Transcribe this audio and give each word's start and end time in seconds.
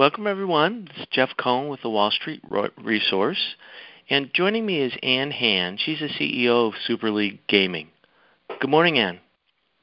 Welcome, 0.00 0.26
everyone. 0.26 0.88
This 0.88 1.02
is 1.02 1.06
Jeff 1.10 1.28
Cohen 1.36 1.68
with 1.68 1.82
the 1.82 1.90
Wall 1.90 2.10
Street 2.10 2.42
Resource. 2.82 3.54
And 4.08 4.32
joining 4.32 4.64
me 4.64 4.80
is 4.80 4.94
Ann 5.02 5.30
Hand. 5.30 5.78
She's 5.78 5.98
the 5.98 6.08
CEO 6.08 6.68
of 6.68 6.72
Super 6.86 7.10
League 7.10 7.46
Gaming. 7.48 7.88
Good 8.60 8.70
morning, 8.70 8.98
Ann. 8.98 9.20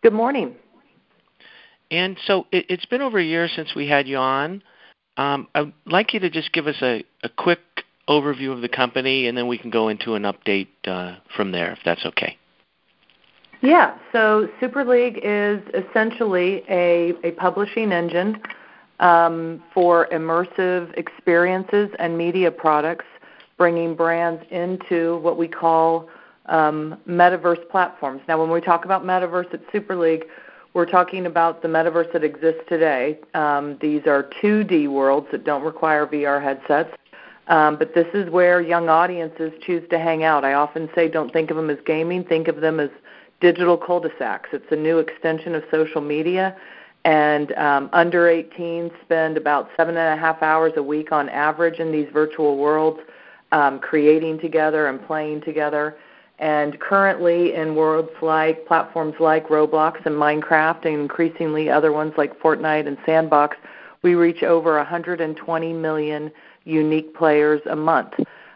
Good 0.01 0.13
morning. 0.13 0.55
And 1.91 2.17
so 2.25 2.47
it, 2.51 2.65
has 2.71 2.83
been 2.89 3.03
over 3.03 3.19
a 3.19 3.23
year 3.23 3.47
since 3.47 3.75
we 3.75 3.87
had 3.87 4.07
you 4.07 4.17
on. 4.17 4.63
Um, 5.17 5.49
I'd 5.53 5.71
like 5.85 6.15
you 6.15 6.19
to 6.21 6.31
just 6.31 6.51
give 6.51 6.65
us 6.65 6.81
a, 6.81 7.03
a, 7.21 7.29
quick 7.29 7.59
overview 8.09 8.51
of 8.51 8.61
the 8.61 8.69
company, 8.69 9.27
and 9.27 9.37
then 9.37 9.47
we 9.47 9.59
can 9.59 9.69
go 9.69 9.87
into 9.87 10.15
an 10.15 10.23
update 10.23 10.69
uh, 10.87 11.17
from 11.35 11.51
there, 11.51 11.73
if 11.73 11.79
that's 11.85 12.07
okay. 12.07 12.39
Yeah. 13.61 13.95
So 14.11 14.49
Super 14.59 14.83
League 14.83 15.19
is 15.21 15.61
essentially 15.75 16.63
a, 16.67 17.13
a 17.23 17.33
publishing 17.33 17.91
engine 17.91 18.41
um, 18.99 19.63
for 19.73 20.07
immersive 20.11 20.95
experiences 20.97 21.89
and 21.99 22.17
media 22.17 22.51
products, 22.51 23.05
bringing 23.57 23.95
brands 23.95 24.43
into 24.51 25.17
what 25.17 25.37
we 25.37 25.47
call 25.47 26.09
um, 26.47 26.97
metaverse 27.07 27.67
platforms. 27.69 28.21
Now, 28.27 28.39
when 28.39 28.49
we 28.49 28.61
talk 28.61 28.85
about 28.85 29.03
metaverse 29.03 29.53
at 29.53 29.61
Super 29.71 29.95
League, 29.95 30.25
we're 30.73 30.85
talking 30.85 31.25
about 31.25 31.61
the 31.61 31.67
metaverse 31.67 32.11
that 32.13 32.23
exists 32.23 32.61
today. 32.69 33.19
Um, 33.33 33.77
these 33.81 34.05
are 34.05 34.29
2D 34.41 34.87
worlds 34.87 35.27
that 35.31 35.43
don't 35.43 35.63
require 35.63 36.05
VR 36.05 36.41
headsets. 36.41 36.95
Um, 37.47 37.77
but 37.77 37.93
this 37.95 38.07
is 38.13 38.29
where 38.29 38.61
young 38.61 38.89
audiences 38.89 39.53
choose 39.61 39.87
to 39.89 39.97
hang 39.97 40.23
out. 40.23 40.43
I 40.43 40.53
often 40.53 40.89
say 40.93 41.07
don't 41.07 41.31
think 41.31 41.49
of 41.49 41.57
them 41.57 41.69
as 41.69 41.77
gaming, 41.85 42.23
think 42.23 42.47
of 42.47 42.57
them 42.57 42.79
as 42.79 42.89
digital 43.39 43.77
cul-de-sacs. 43.77 44.49
It's 44.51 44.71
a 44.71 44.75
new 44.75 44.99
extension 44.99 45.55
of 45.55 45.63
social 45.71 46.01
media 46.01 46.55
and 47.07 47.53
um, 47.53 47.89
under 47.93 48.27
18 48.27 48.91
spend 49.01 49.37
about 49.37 49.69
seven 49.77 49.95
and 49.95 50.19
a 50.19 50.21
half 50.21 50.43
hours 50.43 50.73
a 50.75 50.83
week 50.83 51.13
on 51.13 51.29
average 51.29 51.79
in 51.79 51.89
these 51.89 52.09
virtual 52.11 52.57
worlds, 52.57 52.99
um, 53.53 53.79
creating 53.79 54.37
together 54.41 54.87
and 54.87 55.01
playing 55.07 55.39
together. 55.39 55.95
And 56.39 56.77
currently, 56.81 57.55
in 57.55 57.75
worlds 57.75 58.11
like 58.21 58.67
platforms 58.67 59.15
like 59.21 59.47
Roblox 59.47 60.05
and 60.05 60.15
Minecraft, 60.15 60.83
and 60.83 60.95
increasingly 60.95 61.69
other 61.69 61.93
ones 61.93 62.11
like 62.17 62.37
Fortnite 62.41 62.87
and 62.87 62.97
Sandbox, 63.05 63.55
we 64.01 64.15
reach 64.15 64.43
over 64.43 64.75
120 64.75 65.71
million 65.71 66.29
unique 66.65 67.15
players 67.15 67.61
a 67.69 67.75
month, 67.75 68.15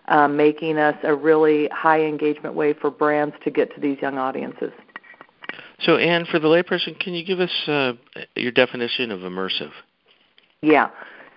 um, 0.10 0.36
making 0.36 0.78
us 0.78 0.98
a 1.04 1.16
really 1.16 1.70
high 1.70 2.02
engagement 2.02 2.54
way 2.54 2.74
for 2.74 2.92
brands 2.92 3.34
to 3.46 3.50
get 3.50 3.74
to 3.76 3.80
these 3.80 3.98
young 4.02 4.18
audiences. 4.18 4.74
So, 5.84 5.98
Ann, 5.98 6.26
for 6.26 6.40
the 6.40 6.48
layperson, 6.48 7.00
can 7.00 7.14
you 7.14 7.26
give 7.26 7.40
us 7.40 7.52
uh, 7.68 7.94
your 8.36 8.52
definition 8.52 9.12
of 9.12 9.22
immersive? 9.22 9.72
Yeah. 10.62 10.90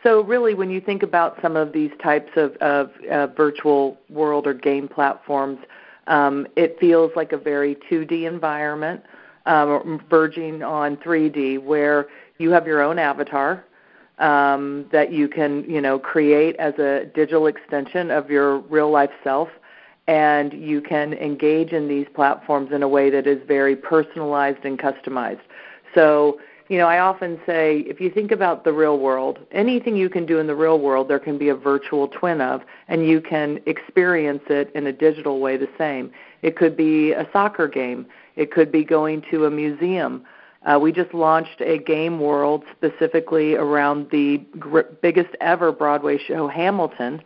So, 0.03 0.23
really, 0.23 0.53
when 0.53 0.69
you 0.70 0.81
think 0.81 1.03
about 1.03 1.39
some 1.41 1.56
of 1.56 1.73
these 1.73 1.91
types 2.03 2.31
of, 2.36 2.55
of 2.56 2.91
uh, 3.11 3.28
virtual 3.28 3.98
world 4.11 4.47
or 4.47 4.53
game 4.53 4.86
platforms, 4.86 5.59
um, 6.09 6.47
it 6.56 6.78
feels 6.78 7.11
like 7.17 7.33
a 7.33 7.39
very 7.39 7.77
2D 7.91 8.28
environment, 8.28 9.03
um, 9.47 10.05
verging 10.11 10.62
on 10.62 10.98
3D, 10.98 11.62
where 11.62 12.08
you 12.36 12.51
have 12.51 12.67
your 12.67 12.83
own 12.83 12.98
avatar 12.98 13.64
um, 14.19 14.84
that 14.92 15.11
you 15.11 15.27
can, 15.27 15.64
you 15.64 15.81
know, 15.81 15.98
create 15.98 16.55
as 16.56 16.75
a 16.75 17.06
digital 17.14 17.47
extension 17.47 18.11
of 18.11 18.31
your 18.31 18.58
real 18.58 18.91
life 18.91 19.11
self 19.23 19.48
and 20.07 20.53
you 20.53 20.81
can 20.81 21.15
engage 21.15 21.73
in 21.73 21.89
these 21.89 22.07
platforms 22.15 22.73
in 22.73 22.83
a 22.83 22.89
way 22.89 23.11
that 23.11 23.27
is 23.27 23.39
very 23.47 23.75
personalized 23.75 24.65
and 24.65 24.79
customized. 24.79 25.41
So, 25.95 26.41
you 26.69 26.79
know, 26.79 26.87
I 26.87 26.99
often 26.99 27.41
say 27.47 27.81
if 27.81 28.01
you 28.01 28.11
think 28.11 28.31
about 28.31 28.65
the 28.65 28.73
real 28.73 28.99
world, 28.99 29.39
anything 29.53 29.97
you 29.97 30.11
can 30.11 30.27
do 30.27 30.39
in 30.39 30.47
the 30.47 30.55
real 30.55 30.79
world, 30.79 31.09
there 31.09 31.19
can 31.19 31.39
be 31.39 31.49
a 31.49 31.55
virtual 31.55 32.09
twin 32.09 32.41
of, 32.41 32.63
and 32.89 33.07
you 33.07 33.21
can 33.21 33.61
experience 33.67 34.43
it 34.49 34.71
in 34.75 34.87
a 34.87 34.93
digital 34.93 35.41
way 35.41 35.57
the 35.57 35.69
same. 35.79 36.11
It 36.43 36.57
could 36.57 36.77
be 36.77 37.13
a 37.13 37.29
soccer 37.33 37.69
game, 37.69 38.07
it 38.37 38.51
could 38.51 38.73
be 38.73 38.85
going 38.85 39.23
to 39.31 39.47
a 39.47 39.51
museum. 39.51 40.25
Uh, 40.67 40.79
we 40.79 40.93
just 40.93 41.13
launched 41.13 41.61
a 41.61 41.79
game 41.79 42.19
world 42.19 42.64
specifically 42.75 43.55
around 43.55 44.11
the 44.11 44.39
gr- 44.59 44.81
biggest 45.03 45.35
ever 45.43 45.70
Broadway 45.70 46.19
show, 46.19 46.48
Hamilton 46.48 47.23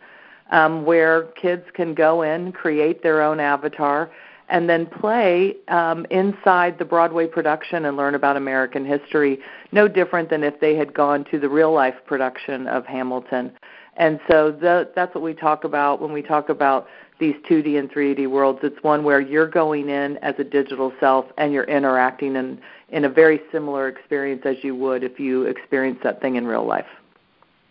um, 0.51 0.85
where 0.85 1.23
kids 1.41 1.63
can 1.73 1.93
go 1.93 2.21
in, 2.21 2.51
create 2.51 3.03
their 3.03 3.21
own 3.21 3.39
avatar, 3.39 4.09
and 4.49 4.67
then 4.67 4.85
play 4.85 5.55
um, 5.67 6.05
inside 6.09 6.77
the 6.79 6.85
Broadway 6.85 7.27
production 7.27 7.85
and 7.85 7.95
learn 7.95 8.15
about 8.15 8.35
American 8.35 8.83
history, 8.83 9.39
no 9.71 9.87
different 9.87 10.29
than 10.29 10.43
if 10.43 10.59
they 10.59 10.75
had 10.75 10.93
gone 10.93 11.23
to 11.31 11.39
the 11.39 11.47
real 11.47 11.71
life 11.71 11.95
production 12.05 12.67
of 12.67 12.85
Hamilton. 12.85 13.51
And 13.97 14.19
so 14.29 14.51
the, 14.51 14.89
that's 14.95 15.13
what 15.13 15.23
we 15.23 15.33
talk 15.33 15.65
about 15.65 16.01
when 16.01 16.11
we 16.11 16.21
talk 16.21 16.49
about 16.49 16.87
these 17.19 17.35
2D 17.49 17.77
and 17.77 17.91
3D 17.91 18.29
worlds. 18.29 18.59
It's 18.63 18.81
one 18.81 19.03
where 19.03 19.19
you're 19.19 19.49
going 19.49 19.89
in 19.89 20.17
as 20.17 20.35
a 20.39 20.43
digital 20.43 20.93
self 20.99 21.25
and 21.37 21.51
you're 21.51 21.65
interacting 21.65 22.35
in, 22.37 22.59
in 22.89 23.05
a 23.05 23.09
very 23.09 23.41
similar 23.51 23.89
experience 23.89 24.43
as 24.45 24.55
you 24.63 24.73
would 24.75 25.03
if 25.03 25.19
you 25.19 25.43
experienced 25.43 26.01
that 26.03 26.21
thing 26.21 26.37
in 26.37 26.47
real 26.47 26.65
life. 26.65 26.87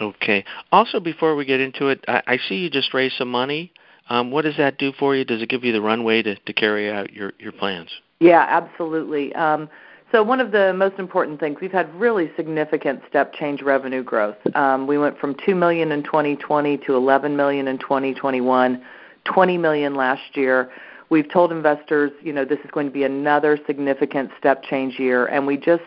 Okay. 0.01 0.45
Also, 0.71 1.01
before 1.01 1.35
we 1.35 1.45
get 1.45 1.61
into 1.61 1.89
it, 1.89 2.05
I, 2.07 2.23
I 2.27 2.39
see 2.49 2.57
you 2.57 2.71
just 2.71 2.95
raised 2.95 3.17
some 3.17 3.31
money. 3.31 3.73
Um, 4.11 4.31
what 4.31 4.43
does 4.43 4.57
that 4.57 4.79
do 4.79 4.93
for 4.99 5.15
you? 5.15 5.25
Does 5.25 5.43
it 5.43 5.49
give 5.49 5.65
you 5.65 5.73
the 5.73 5.83
runway 5.83 6.23
to, 6.23 6.37
to 6.37 6.53
carry 6.53 6.91
out 6.91 7.13
your, 7.13 7.33
your 7.39 7.53
plans? 7.53 7.91
Yeah, 8.21 8.45
absolutely. 8.49 9.35
Um, 9.35 9.69
so 10.11 10.23
one 10.23 10.41
of 10.41 10.53
the 10.53 10.73
most 10.73 10.99
important 10.99 11.39
things 11.39 11.59
we've 11.61 11.73
had 11.73 11.93
really 11.95 12.31
significant 12.35 13.03
step 13.09 13.35
change 13.35 13.61
revenue 13.61 14.03
growth. 14.03 14.37
Um, 14.55 14.87
we 14.87 14.97
went 14.97 15.19
from 15.19 15.37
two 15.45 15.55
million 15.55 15.93
in 15.93 16.03
2020 16.03 16.79
to 16.79 16.97
11 16.97 17.37
million 17.37 17.69
in 17.69 17.79
2021, 17.79 18.83
20 19.25 19.59
million 19.59 19.95
last 19.95 20.35
year. 20.35 20.71
We've 21.11 21.31
told 21.31 21.53
investors, 21.53 22.11
you 22.23 22.33
know, 22.33 22.45
this 22.45 22.59
is 22.65 22.71
going 22.71 22.87
to 22.87 22.93
be 22.93 23.05
another 23.05 23.59
significant 23.67 24.31
step 24.39 24.63
change 24.63 24.99
year, 24.99 25.27
and 25.27 25.47
we 25.47 25.59
just 25.59 25.85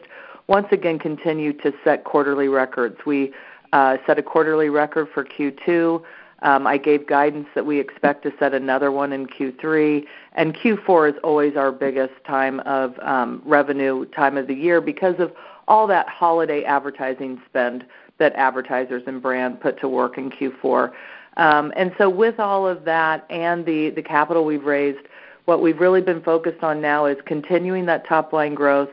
once 0.48 0.68
again 0.72 1.00
continue 1.00 1.54
to 1.54 1.72
set 1.84 2.04
quarterly 2.04 2.48
records. 2.48 2.98
We 3.06 3.34
uh, 3.74 3.98
set 4.06 4.20
a 4.20 4.24
quarterly 4.24 4.70
record 4.70 5.08
for 5.14 5.24
Q2. 5.24 6.04
Um, 6.44 6.66
I 6.66 6.78
gave 6.78 7.06
guidance 7.06 7.48
that 7.54 7.66
we 7.66 7.80
expect 7.80 8.24
to 8.24 8.34
set 8.40 8.54
another 8.54 8.92
one 8.92 9.14
in 9.14 9.28
Q3, 9.28 10.06
and 10.34 10.56
Q4 10.56 11.14
is 11.14 11.20
always 11.24 11.56
our 11.56 11.72
biggest 11.72 12.14
time 12.26 12.62
of 12.62 12.98
um, 13.00 13.44
revenue 13.46 14.06
time 14.06 14.38
of 14.38 14.48
the 14.48 14.56
year 14.56 14.82
because 14.82 15.20
of 15.20 15.32
all 15.68 15.86
that 15.88 16.08
holiday 16.08 16.64
advertising 16.64 17.40
spend 17.46 17.86
that 18.18 18.34
advertisers 18.36 19.04
and 19.06 19.22
brand 19.22 19.60
put 19.62 19.80
to 19.82 19.88
work 19.88 20.18
in 20.18 20.32
Q4. 20.32 20.92
Um, 21.38 21.72
and 21.76 21.94
so, 21.98 22.10
with 22.10 22.40
all 22.40 22.68
of 22.68 22.84
that 22.86 23.26
and 23.30 23.66
the 23.66 23.92
the 23.92 24.02
capital 24.02 24.44
we've 24.44 24.66
raised, 24.66 25.08
what 25.46 25.62
we've 25.62 25.80
really 25.80 26.02
been 26.02 26.22
focused 26.22 26.64
on 26.64 26.82
now 26.82 27.06
is 27.06 27.18
continuing 27.26 27.86
that 27.86 28.06
top 28.06 28.34
line 28.34 28.54
growth, 28.54 28.90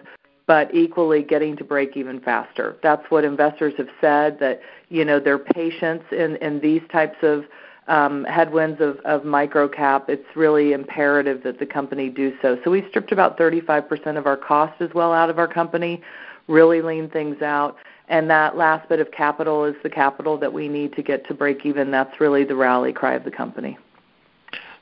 but 0.48 0.74
equally 0.74 1.22
getting 1.22 1.56
to 1.58 1.62
break 1.62 1.96
even 1.96 2.18
faster. 2.18 2.76
That's 2.82 3.08
what 3.10 3.24
investors 3.24 3.74
have 3.76 3.90
said 4.00 4.40
that 4.40 4.60
you 4.88 5.04
know 5.04 5.20
their 5.20 5.38
patience 5.38 6.02
in 6.10 6.34
in 6.36 6.58
these 6.58 6.82
types 6.90 7.18
of 7.22 7.44
um, 7.88 8.24
headwinds 8.24 8.80
of, 8.80 8.98
of 9.00 9.22
microcap, 9.22 10.08
it's 10.08 10.36
really 10.36 10.72
imperative 10.72 11.42
that 11.44 11.58
the 11.58 11.66
company 11.66 12.10
do 12.10 12.34
so. 12.42 12.58
So 12.62 12.70
we 12.70 12.86
stripped 12.88 13.12
about 13.12 13.38
35% 13.38 14.18
of 14.18 14.26
our 14.26 14.36
cost 14.36 14.80
as 14.80 14.92
well 14.92 15.12
out 15.12 15.30
of 15.30 15.38
our 15.38 15.48
company, 15.48 16.02
really 16.48 16.82
lean 16.82 17.08
things 17.08 17.40
out. 17.40 17.76
And 18.08 18.28
that 18.30 18.56
last 18.56 18.88
bit 18.90 19.00
of 19.00 19.10
capital 19.10 19.64
is 19.64 19.74
the 19.82 19.90
capital 19.90 20.36
that 20.36 20.52
we 20.52 20.68
need 20.68 20.94
to 20.96 21.02
get 21.02 21.26
to 21.28 21.34
break 21.34 21.64
even. 21.64 21.90
That's 21.90 22.20
really 22.20 22.44
the 22.44 22.56
rally 22.56 22.92
cry 22.92 23.14
of 23.14 23.24
the 23.24 23.30
company. 23.30 23.78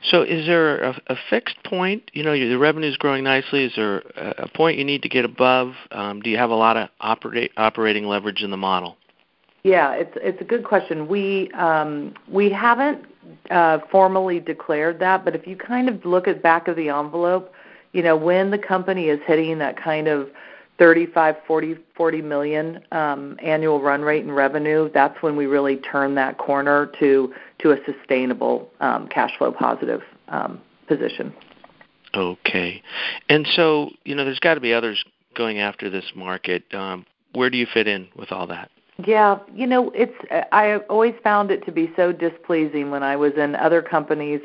So, 0.03 0.23
is 0.23 0.47
there 0.47 0.83
a, 0.83 1.01
a 1.09 1.17
fixed 1.31 1.57
point? 1.65 2.11
You 2.13 2.23
know, 2.23 2.33
the 2.33 2.59
revenue 2.59 2.89
is 2.89 2.97
growing 2.97 3.25
nicely. 3.25 3.65
Is 3.65 3.73
there 3.77 3.99
a 4.17 4.49
point 4.55 4.79
you 4.79 4.85
need 4.85 5.03
to 5.03 5.09
get 5.09 5.25
above? 5.25 5.73
Um, 5.91 6.21
do 6.21 6.31
you 6.31 6.37
have 6.37 6.51
a 6.51 6.55
lot 6.55 6.77
of 6.77 6.89
operate, 7.01 7.53
operating 7.57 8.07
leverage 8.07 8.43
in 8.43 8.51
the 8.51 8.57
model? 8.57 8.97
Yeah, 9.65 9.95
it's 9.95 10.17
it's 10.23 10.41
a 10.41 10.45
good 10.45 10.65
question. 10.65 11.09
We 11.09 11.51
um, 11.53 12.15
we 12.29 12.51
haven't 12.51 13.05
uh, 13.51 13.79
formally 13.91 14.39
declared 14.39 15.01
that, 15.01 15.25
but 15.25 15.35
if 15.35 15.47
you 15.47 15.57
kind 15.57 15.89
of 15.89 16.05
look 16.05 16.29
at 16.29 16.41
back 16.41 16.69
of 16.69 16.77
the 16.77 16.89
envelope, 16.89 17.53
you 17.93 18.03
know, 18.03 18.17
when 18.17 18.53
the 18.53 18.59
company 18.59 19.07
is 19.09 19.19
hitting 19.27 19.59
that 19.59 19.77
kind 19.83 20.07
of 20.07 20.29
35, 20.79 21.37
40, 21.47 21.77
40 21.97 22.23
million 22.23 22.81
um, 22.93 23.39
annual 23.43 23.81
run 23.81 24.03
rate 24.03 24.25
in 24.25 24.31
revenue, 24.31 24.91
that's 24.93 25.23
when 25.23 25.37
we 25.37 25.47
really 25.47 25.77
turn 25.77 26.15
that 26.17 26.39
corner 26.39 26.91
to 26.99 27.33
to 27.59 27.73
a 27.73 27.77
sustainable 27.87 28.71
um, 28.81 29.09
cash 29.09 29.31
flow 29.39 29.51
positive 29.51 30.03
um, 30.29 30.61
position. 30.87 31.33
Okay, 32.15 32.83
and 33.29 33.47
so 33.57 33.91
you 34.05 34.15
know, 34.15 34.25
there's 34.25 34.41
got 34.41 34.55
to 34.55 34.61
be 34.61 34.73
others 34.73 35.03
going 35.35 35.59
after 35.59 35.89
this 35.91 36.05
market. 36.15 36.63
Um, 36.75 37.07
where 37.33 37.51
do 37.51 37.59
you 37.59 37.67
fit 37.73 37.87
in 37.87 38.09
with 38.17 38.33
all 38.33 38.47
that? 38.49 38.71
Yeah, 39.05 39.39
you 39.55 39.67
know, 39.67 39.91
it's 39.95 40.15
I 40.53 40.77
always 40.89 41.15
found 41.23 41.51
it 41.51 41.65
to 41.67 41.73
be 41.73 41.93
so 41.97 42.13
displeasing 42.13 42.91
when 42.91 43.03
I 43.03 43.17
was 43.17 43.33
in 43.37 43.55
other 43.55 43.83
companies 43.83 44.41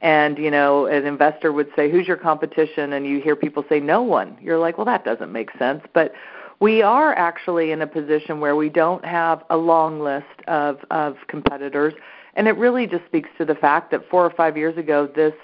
and 0.00 0.38
you 0.38 0.50
know 0.50 0.86
an 0.86 1.06
investor 1.06 1.52
would 1.52 1.68
say 1.74 1.90
who's 1.90 2.06
your 2.06 2.16
competition 2.16 2.92
and 2.92 3.06
you 3.06 3.20
hear 3.20 3.34
people 3.34 3.64
say 3.68 3.80
no 3.80 4.02
one 4.02 4.36
you're 4.40 4.58
like 4.58 4.76
well 4.76 4.84
that 4.84 5.04
doesn't 5.04 5.32
make 5.32 5.50
sense 5.58 5.82
but 5.94 6.12
we 6.60 6.82
are 6.82 7.12
actually 7.14 7.72
in 7.72 7.82
a 7.82 7.86
position 7.86 8.40
where 8.40 8.56
we 8.56 8.68
don't 8.68 9.04
have 9.04 9.44
a 9.50 9.56
long 9.56 10.00
list 10.00 10.40
of, 10.46 10.78
of 10.90 11.16
competitors, 11.28 11.92
and 12.34 12.48
it 12.48 12.56
really 12.56 12.86
just 12.86 13.04
speaks 13.04 13.28
to 13.38 13.44
the 13.44 13.54
fact 13.54 13.90
that 13.90 14.08
four 14.08 14.24
or 14.24 14.30
five 14.30 14.56
years 14.56 14.76
ago, 14.76 15.06
this 15.14 15.34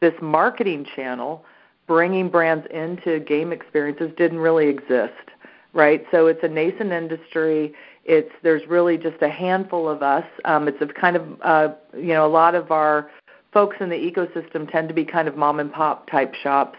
this 0.00 0.14
marketing 0.20 0.86
channel, 0.94 1.44
bringing 1.86 2.28
brands 2.28 2.66
into 2.70 3.18
game 3.20 3.50
experiences, 3.52 4.10
didn't 4.18 4.38
really 4.38 4.68
exist, 4.68 5.30
right? 5.72 6.04
So 6.10 6.26
it's 6.26 6.42
a 6.42 6.48
nascent 6.48 6.92
industry. 6.92 7.72
It's 8.04 8.30
there's 8.42 8.66
really 8.68 8.98
just 8.98 9.22
a 9.22 9.28
handful 9.28 9.88
of 9.88 10.02
us. 10.02 10.24
Um, 10.44 10.68
it's 10.68 10.80
a 10.82 10.86
kind 10.86 11.16
of 11.16 11.40
uh, 11.42 11.68
you 11.94 12.12
know 12.12 12.26
a 12.26 12.28
lot 12.28 12.56
of 12.56 12.72
our 12.72 13.10
folks 13.56 13.76
in 13.80 13.88
the 13.88 13.96
ecosystem 13.96 14.70
tend 14.70 14.86
to 14.86 14.92
be 14.92 15.02
kind 15.02 15.26
of 15.26 15.34
mom 15.34 15.60
and 15.60 15.72
pop 15.72 16.06
type 16.10 16.34
shops. 16.34 16.78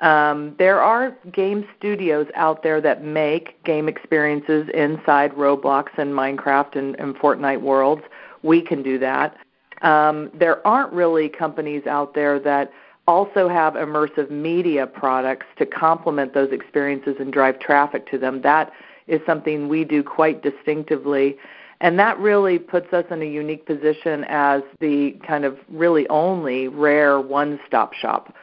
Um, 0.00 0.56
there 0.58 0.82
are 0.82 1.16
game 1.32 1.64
studios 1.78 2.26
out 2.34 2.64
there 2.64 2.80
that 2.80 3.04
make 3.04 3.62
game 3.62 3.88
experiences 3.88 4.68
inside 4.74 5.30
Roblox 5.34 5.86
and 5.98 6.12
Minecraft 6.12 6.74
and, 6.74 6.98
and 6.98 7.14
Fortnite 7.14 7.60
worlds. 7.60 8.02
We 8.42 8.60
can 8.60 8.82
do 8.82 8.98
that. 8.98 9.36
Um, 9.82 10.32
there 10.34 10.66
aren't 10.66 10.92
really 10.92 11.28
companies 11.28 11.86
out 11.86 12.12
there 12.12 12.40
that 12.40 12.72
also 13.06 13.48
have 13.48 13.74
immersive 13.74 14.28
media 14.28 14.84
products 14.84 15.46
to 15.58 15.64
complement 15.64 16.34
those 16.34 16.50
experiences 16.50 17.14
and 17.20 17.32
drive 17.32 17.60
traffic 17.60 18.10
to 18.10 18.18
them. 18.18 18.42
That 18.42 18.72
is 19.06 19.20
something 19.26 19.68
we 19.68 19.84
do 19.84 20.02
quite 20.02 20.42
distinctively. 20.42 21.36
And 21.80 21.98
that 21.98 22.18
really 22.18 22.58
puts 22.58 22.92
us 22.92 23.04
in 23.10 23.20
a 23.22 23.26
unique 23.26 23.66
position 23.66 24.24
as 24.28 24.62
the 24.80 25.18
kind 25.26 25.44
of 25.44 25.58
really 25.68 26.08
only 26.08 26.68
rare 26.68 27.20
one 27.20 27.60
stop 27.66 27.92
shop. 27.92 28.34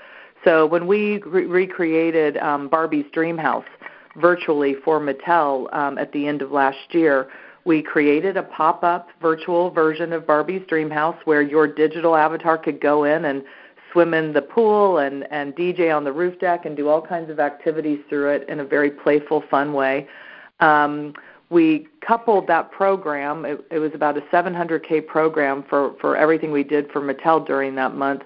So 0.43 0.65
when 0.65 0.87
we 0.87 1.19
re- 1.23 1.45
recreated 1.45 2.37
um, 2.37 2.67
Barbie's 2.67 3.05
Dreamhouse 3.15 3.65
virtually 4.17 4.75
for 4.85 4.99
Mattel 4.99 5.73
um, 5.73 5.97
at 5.97 6.11
the 6.11 6.27
end 6.27 6.41
of 6.41 6.51
last 6.51 6.77
year, 6.93 7.29
we 7.65 7.81
created 7.81 8.35
a 8.35 8.43
pop 8.43 8.83
up 8.83 9.07
virtual 9.21 9.71
version 9.71 10.11
of 10.11 10.27
Barbie's 10.27 10.65
Dream 10.67 10.89
House 10.89 11.15
where 11.23 11.41
your 11.41 11.65
digital 11.65 12.15
avatar 12.15 12.57
could 12.57 12.81
go 12.81 13.05
in 13.05 13.25
and 13.25 13.43
swim 13.91 14.13
in 14.13 14.33
the 14.33 14.41
pool 14.41 14.97
and, 14.97 15.25
and 15.31 15.55
DJ 15.55 15.95
on 15.95 16.03
the 16.03 16.11
roof 16.11 16.37
deck 16.39 16.65
and 16.65 16.75
do 16.75 16.89
all 16.89 17.01
kinds 17.01 17.29
of 17.29 17.39
activities 17.39 17.99
through 18.09 18.31
it 18.31 18.49
in 18.49 18.59
a 18.59 18.65
very 18.65 18.91
playful, 18.91 19.43
fun 19.49 19.71
way. 19.73 20.07
Um, 20.59 21.13
we 21.53 21.87
coupled 22.05 22.47
that 22.47 22.71
program. 22.71 23.45
It, 23.45 23.65
it 23.71 23.79
was 23.79 23.91
about 23.93 24.17
a 24.17 24.21
700k 24.21 25.05
program 25.05 25.63
for 25.69 25.95
for 26.01 26.17
everything 26.17 26.51
we 26.51 26.63
did 26.63 26.91
for 26.91 27.01
Mattel 27.01 27.45
during 27.45 27.75
that 27.75 27.95
month, 27.95 28.23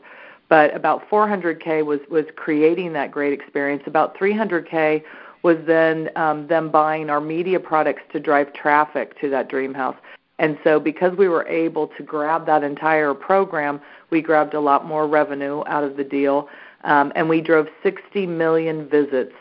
but 0.50 0.76
about 0.76 1.08
400k 1.10 1.86
was 1.86 2.00
was 2.10 2.26
creating 2.36 2.94
that 2.94 3.12
great 3.12 3.34
experience. 3.34 3.84
About 3.86 4.18
300k 4.18 5.04
was 5.44 5.58
then 5.68 6.10
um, 6.16 6.48
them 6.48 6.72
buying 6.72 7.10
our 7.10 7.22
media 7.22 7.60
products 7.60 8.02
to 8.14 8.20
drive 8.20 8.52
traffic 8.54 9.20
to 9.22 9.30
that 9.30 9.50
dream 9.50 9.74
house. 9.74 9.98
And 10.40 10.58
so, 10.64 10.80
because 10.80 11.18
we 11.18 11.28
were 11.28 11.48
able 11.48 11.88
to 11.98 12.04
grab 12.04 12.46
that 12.46 12.64
entire 12.64 13.14
program, 13.14 13.82
we 14.10 14.22
grabbed 14.22 14.54
a 14.54 14.60
lot 14.60 14.86
more 14.86 15.08
revenue 15.08 15.64
out 15.68 15.84
of 15.84 15.98
the 15.98 16.04
deal, 16.04 16.48
um, 16.84 17.12
and 17.16 17.28
we 17.28 17.42
drove 17.42 17.68
60 17.84 18.26
million 18.28 18.88
visits 18.88 19.34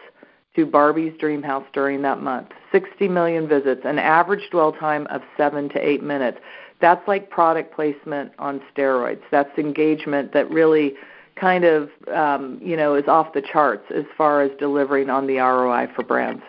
to 0.56 0.66
Barbie's 0.66 1.12
Dreamhouse 1.14 1.64
during 1.72 2.02
that 2.02 2.20
month. 2.20 2.48
60 2.72 3.08
million 3.08 3.46
visits, 3.46 3.82
an 3.84 3.98
average 3.98 4.50
dwell 4.50 4.72
time 4.72 5.06
of 5.08 5.22
seven 5.36 5.68
to 5.70 5.78
eight 5.78 6.02
minutes. 6.02 6.38
That's 6.80 7.06
like 7.06 7.30
product 7.30 7.74
placement 7.74 8.32
on 8.38 8.60
steroids. 8.74 9.22
That's 9.30 9.56
engagement 9.58 10.32
that 10.32 10.50
really 10.50 10.94
kind 11.36 11.64
of 11.64 11.90
um, 12.14 12.58
you 12.62 12.76
know 12.76 12.94
is 12.94 13.06
off 13.08 13.32
the 13.32 13.42
charts 13.42 13.84
as 13.94 14.04
far 14.16 14.42
as 14.42 14.50
delivering 14.58 15.10
on 15.10 15.26
the 15.26 15.36
ROI 15.36 15.88
for 15.94 16.02
brands. 16.02 16.42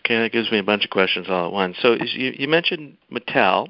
Okay, 0.00 0.18
that 0.20 0.32
gives 0.32 0.50
me 0.50 0.58
a 0.58 0.62
bunch 0.62 0.84
of 0.84 0.90
questions 0.90 1.26
all 1.28 1.46
at 1.46 1.52
once. 1.52 1.76
So 1.80 1.94
you, 1.94 2.32
you 2.36 2.48
mentioned 2.48 2.96
Mattel. 3.10 3.68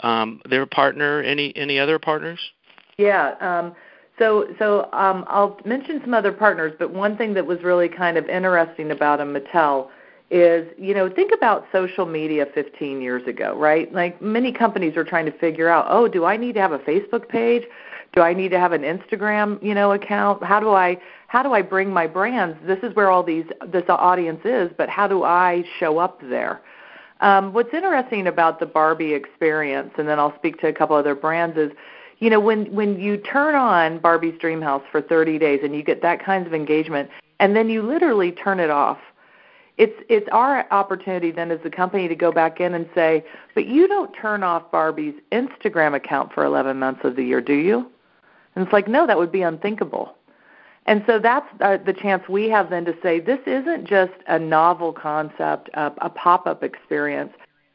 Um, 0.00 0.40
they're 0.48 0.62
a 0.62 0.66
partner. 0.66 1.22
Any 1.22 1.56
any 1.56 1.78
other 1.78 1.98
partners? 1.98 2.40
Yeah. 2.98 3.34
Um, 3.40 3.74
so, 4.18 4.46
so 4.58 4.88
um, 4.92 5.24
I'll 5.28 5.58
mention 5.64 6.00
some 6.02 6.14
other 6.14 6.32
partners, 6.32 6.72
but 6.78 6.92
one 6.92 7.16
thing 7.16 7.34
that 7.34 7.46
was 7.46 7.62
really 7.62 7.88
kind 7.88 8.16
of 8.16 8.28
interesting 8.28 8.90
about 8.90 9.20
a 9.20 9.24
Mattel 9.24 9.88
is, 10.30 10.66
you 10.78 10.94
know, 10.94 11.10
think 11.10 11.32
about 11.32 11.66
social 11.72 12.06
media 12.06 12.46
15 12.54 13.02
years 13.02 13.26
ago, 13.26 13.56
right? 13.56 13.92
Like 13.92 14.20
many 14.22 14.52
companies 14.52 14.96
are 14.96 15.04
trying 15.04 15.26
to 15.26 15.38
figure 15.38 15.68
out, 15.68 15.86
oh, 15.88 16.08
do 16.08 16.24
I 16.24 16.36
need 16.36 16.54
to 16.54 16.60
have 16.60 16.72
a 16.72 16.78
Facebook 16.78 17.28
page? 17.28 17.64
Do 18.12 18.20
I 18.20 18.34
need 18.34 18.50
to 18.50 18.58
have 18.58 18.72
an 18.72 18.82
Instagram, 18.82 19.62
you 19.62 19.74
know, 19.74 19.92
account? 19.92 20.42
How 20.44 20.60
do 20.60 20.70
I 20.70 20.98
how 21.28 21.42
do 21.42 21.54
I 21.54 21.62
bring 21.62 21.90
my 21.90 22.06
brands? 22.06 22.58
This 22.66 22.78
is 22.82 22.94
where 22.94 23.10
all 23.10 23.22
these 23.22 23.46
this 23.68 23.84
audience 23.88 24.40
is, 24.44 24.70
but 24.76 24.90
how 24.90 25.08
do 25.08 25.22
I 25.24 25.64
show 25.78 25.98
up 25.98 26.20
there? 26.20 26.60
Um, 27.20 27.52
what's 27.52 27.72
interesting 27.72 28.26
about 28.26 28.60
the 28.60 28.66
Barbie 28.66 29.14
experience, 29.14 29.92
and 29.96 30.06
then 30.06 30.18
I'll 30.18 30.34
speak 30.36 30.60
to 30.60 30.68
a 30.68 30.72
couple 30.72 30.96
other 30.96 31.14
brands, 31.14 31.56
is 31.56 31.70
you 32.22 32.30
know 32.30 32.38
when 32.38 32.72
when 32.72 33.00
you 33.00 33.16
turn 33.16 33.56
on 33.56 33.98
Barbie's 33.98 34.38
Dream 34.38 34.62
House 34.62 34.84
for 34.92 35.02
30 35.02 35.40
days 35.40 35.58
and 35.64 35.74
you 35.74 35.82
get 35.82 36.02
that 36.02 36.24
kind 36.24 36.46
of 36.46 36.54
engagement, 36.54 37.10
and 37.40 37.56
then 37.56 37.68
you 37.68 37.82
literally 37.82 38.30
turn 38.30 38.60
it 38.60 38.70
off. 38.70 38.98
It's 39.76 40.00
it's 40.08 40.28
our 40.30 40.70
opportunity 40.70 41.32
then 41.32 41.50
as 41.50 41.58
a 41.64 41.70
company 41.70 42.06
to 42.06 42.14
go 42.14 42.30
back 42.30 42.60
in 42.60 42.74
and 42.74 42.88
say, 42.94 43.24
but 43.56 43.66
you 43.66 43.88
don't 43.88 44.12
turn 44.12 44.44
off 44.44 44.70
Barbie's 44.70 45.16
Instagram 45.32 45.96
account 45.96 46.32
for 46.32 46.44
11 46.44 46.78
months 46.78 47.00
of 47.02 47.16
the 47.16 47.24
year, 47.24 47.40
do 47.40 47.54
you? 47.54 47.90
And 48.54 48.64
it's 48.64 48.72
like, 48.72 48.86
no, 48.86 49.04
that 49.04 49.18
would 49.18 49.32
be 49.32 49.42
unthinkable. 49.42 50.14
And 50.86 51.02
so 51.08 51.18
that's 51.18 51.46
uh, 51.60 51.78
the 51.84 51.92
chance 51.92 52.28
we 52.28 52.48
have 52.50 52.70
then 52.70 52.84
to 52.84 52.94
say 53.02 53.18
this 53.18 53.40
isn't 53.46 53.84
just 53.84 54.12
a 54.28 54.38
novel 54.38 54.92
concept, 54.92 55.70
a 55.74 56.10
pop 56.10 56.46
up 56.46 56.62
experience. 56.62 57.32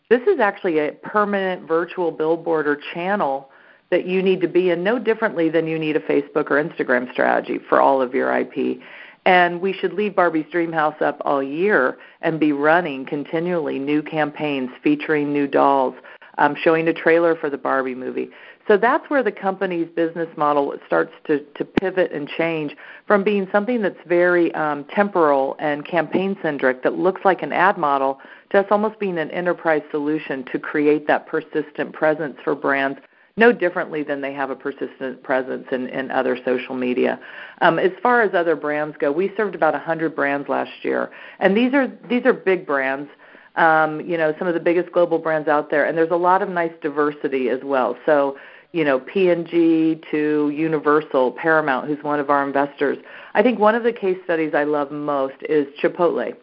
This 0.10 0.22
is 0.22 0.40
actually 0.40 0.80
a 0.80 0.94
permanent 0.94 1.68
virtual 1.68 2.12
billboard 2.12 2.66
or 2.66 2.80
channel 2.94 3.50
that 3.90 4.06
you 4.06 4.22
need 4.22 4.42
to 4.42 4.48
be 4.48 4.70
in 4.70 4.84
no 4.84 5.00
differently 5.00 5.50
than 5.50 5.68
you 5.68 5.80
need 5.80 5.96
a 5.96 6.02
Facebook 6.02 6.52
or 6.52 6.62
Instagram 6.64 7.12
strategy 7.12 7.60
for 7.70 7.80
all 7.80 8.02
of 8.02 8.14
your 8.14 8.36
IP. 8.36 8.80
And 9.26 9.60
we 9.60 9.74
should 9.74 9.94
leave 9.94 10.16
Barbie's 10.16 10.46
Dream 10.52 10.72
House 10.72 10.96
up 11.02 11.22
all 11.26 11.44
year 11.44 11.98
and 12.22 12.40
be 12.40 12.54
running 12.54 13.06
continually 13.06 13.78
new 13.78 14.02
campaigns 14.02 14.70
featuring 14.82 15.34
new 15.34 15.48
dolls, 15.48 15.96
um, 16.38 16.56
showing 16.56 16.88
a 16.88 16.94
trailer 16.94 17.36
for 17.36 17.50
the 17.50 17.58
Barbie 17.58 17.96
movie. 17.96 18.30
So 18.68 18.76
that's 18.76 19.10
where 19.10 19.24
the 19.24 19.32
company's 19.32 19.88
business 19.96 20.28
model 20.36 20.74
starts 20.86 21.14
to, 21.26 21.40
to 21.56 21.64
pivot 21.66 22.12
and 22.12 22.28
change 22.28 22.76
from 23.06 23.24
being 23.24 23.48
something 23.52 23.82
that's 23.82 24.00
very 24.06 24.54
um, 24.56 24.86
temporal 24.94 25.56
and 25.60 25.86
campaign 25.86 26.38
centric 26.42 26.84
that 26.84 26.98
looks 26.98 27.22
like 27.24 27.42
an 27.44 27.54
ad 27.54 27.78
model 27.78 28.20
to 28.52 28.60
us 28.60 28.66
almost 28.70 29.00
being 29.00 29.18
an 29.18 29.32
enterprise 29.32 29.84
solution 29.90 30.44
to 30.52 30.60
create 30.60 31.08
that 31.08 31.28
persistent 31.28 31.94
presence 31.94 32.38
for 32.44 32.56
brands 32.56 33.00
no 33.38 33.52
differently 33.52 34.04
than 34.04 34.20
they 34.20 34.34
have 34.34 34.50
a 34.50 34.56
persistent 34.56 35.22
presence 35.24 35.68
in, 35.72 35.88
in 35.88 36.12
other 36.12 36.38
social 36.44 36.76
media. 36.76 37.20
Um, 37.62 37.80
as 37.80 37.92
far 38.02 38.22
as 38.22 38.34
other 38.34 38.56
brands 38.56 38.98
go, 39.00 39.12
we 39.12 39.32
served 39.38 39.56
about 39.56 39.74
100 39.74 40.16
brands 40.16 40.50
last 40.50 40.72
year, 40.84 41.12
and 41.40 41.56
these 41.56 41.74
are 41.74 41.88
these 42.10 42.26
are 42.26 42.34
big 42.34 42.66
brands. 42.66 43.10
Um, 43.56 44.02
you 44.02 44.18
know, 44.18 44.36
some 44.38 44.48
of 44.48 44.54
the 44.54 44.60
biggest 44.60 44.92
global 44.92 45.18
brands 45.18 45.48
out 45.48 45.72
there, 45.72 45.86
and 45.86 45.98
there's 45.98 46.12
a 46.12 46.16
lot 46.16 46.42
of 46.42 46.50
nice 46.50 46.74
diversity 46.82 47.50
as 47.50 47.60
well. 47.64 47.98
So 48.06 48.38
you 48.74 48.84
know, 48.84 49.00
P&G 49.00 50.02
to 50.12 50.52
Universal, 50.54 51.32
Paramount, 51.32 51.88
who's 51.88 52.04
one 52.04 52.20
of 52.20 52.30
our 52.30 52.46
investors. 52.46 52.98
I 53.34 53.42
think 53.42 53.60
one 53.60 53.76
of 53.76 53.84
the 53.84 53.94
case 53.94 54.18
studies 54.26 54.54
I 54.54 54.66
love 54.66 54.92
most 54.92 55.36
is 55.48 55.68
Chipotle. 55.82 56.36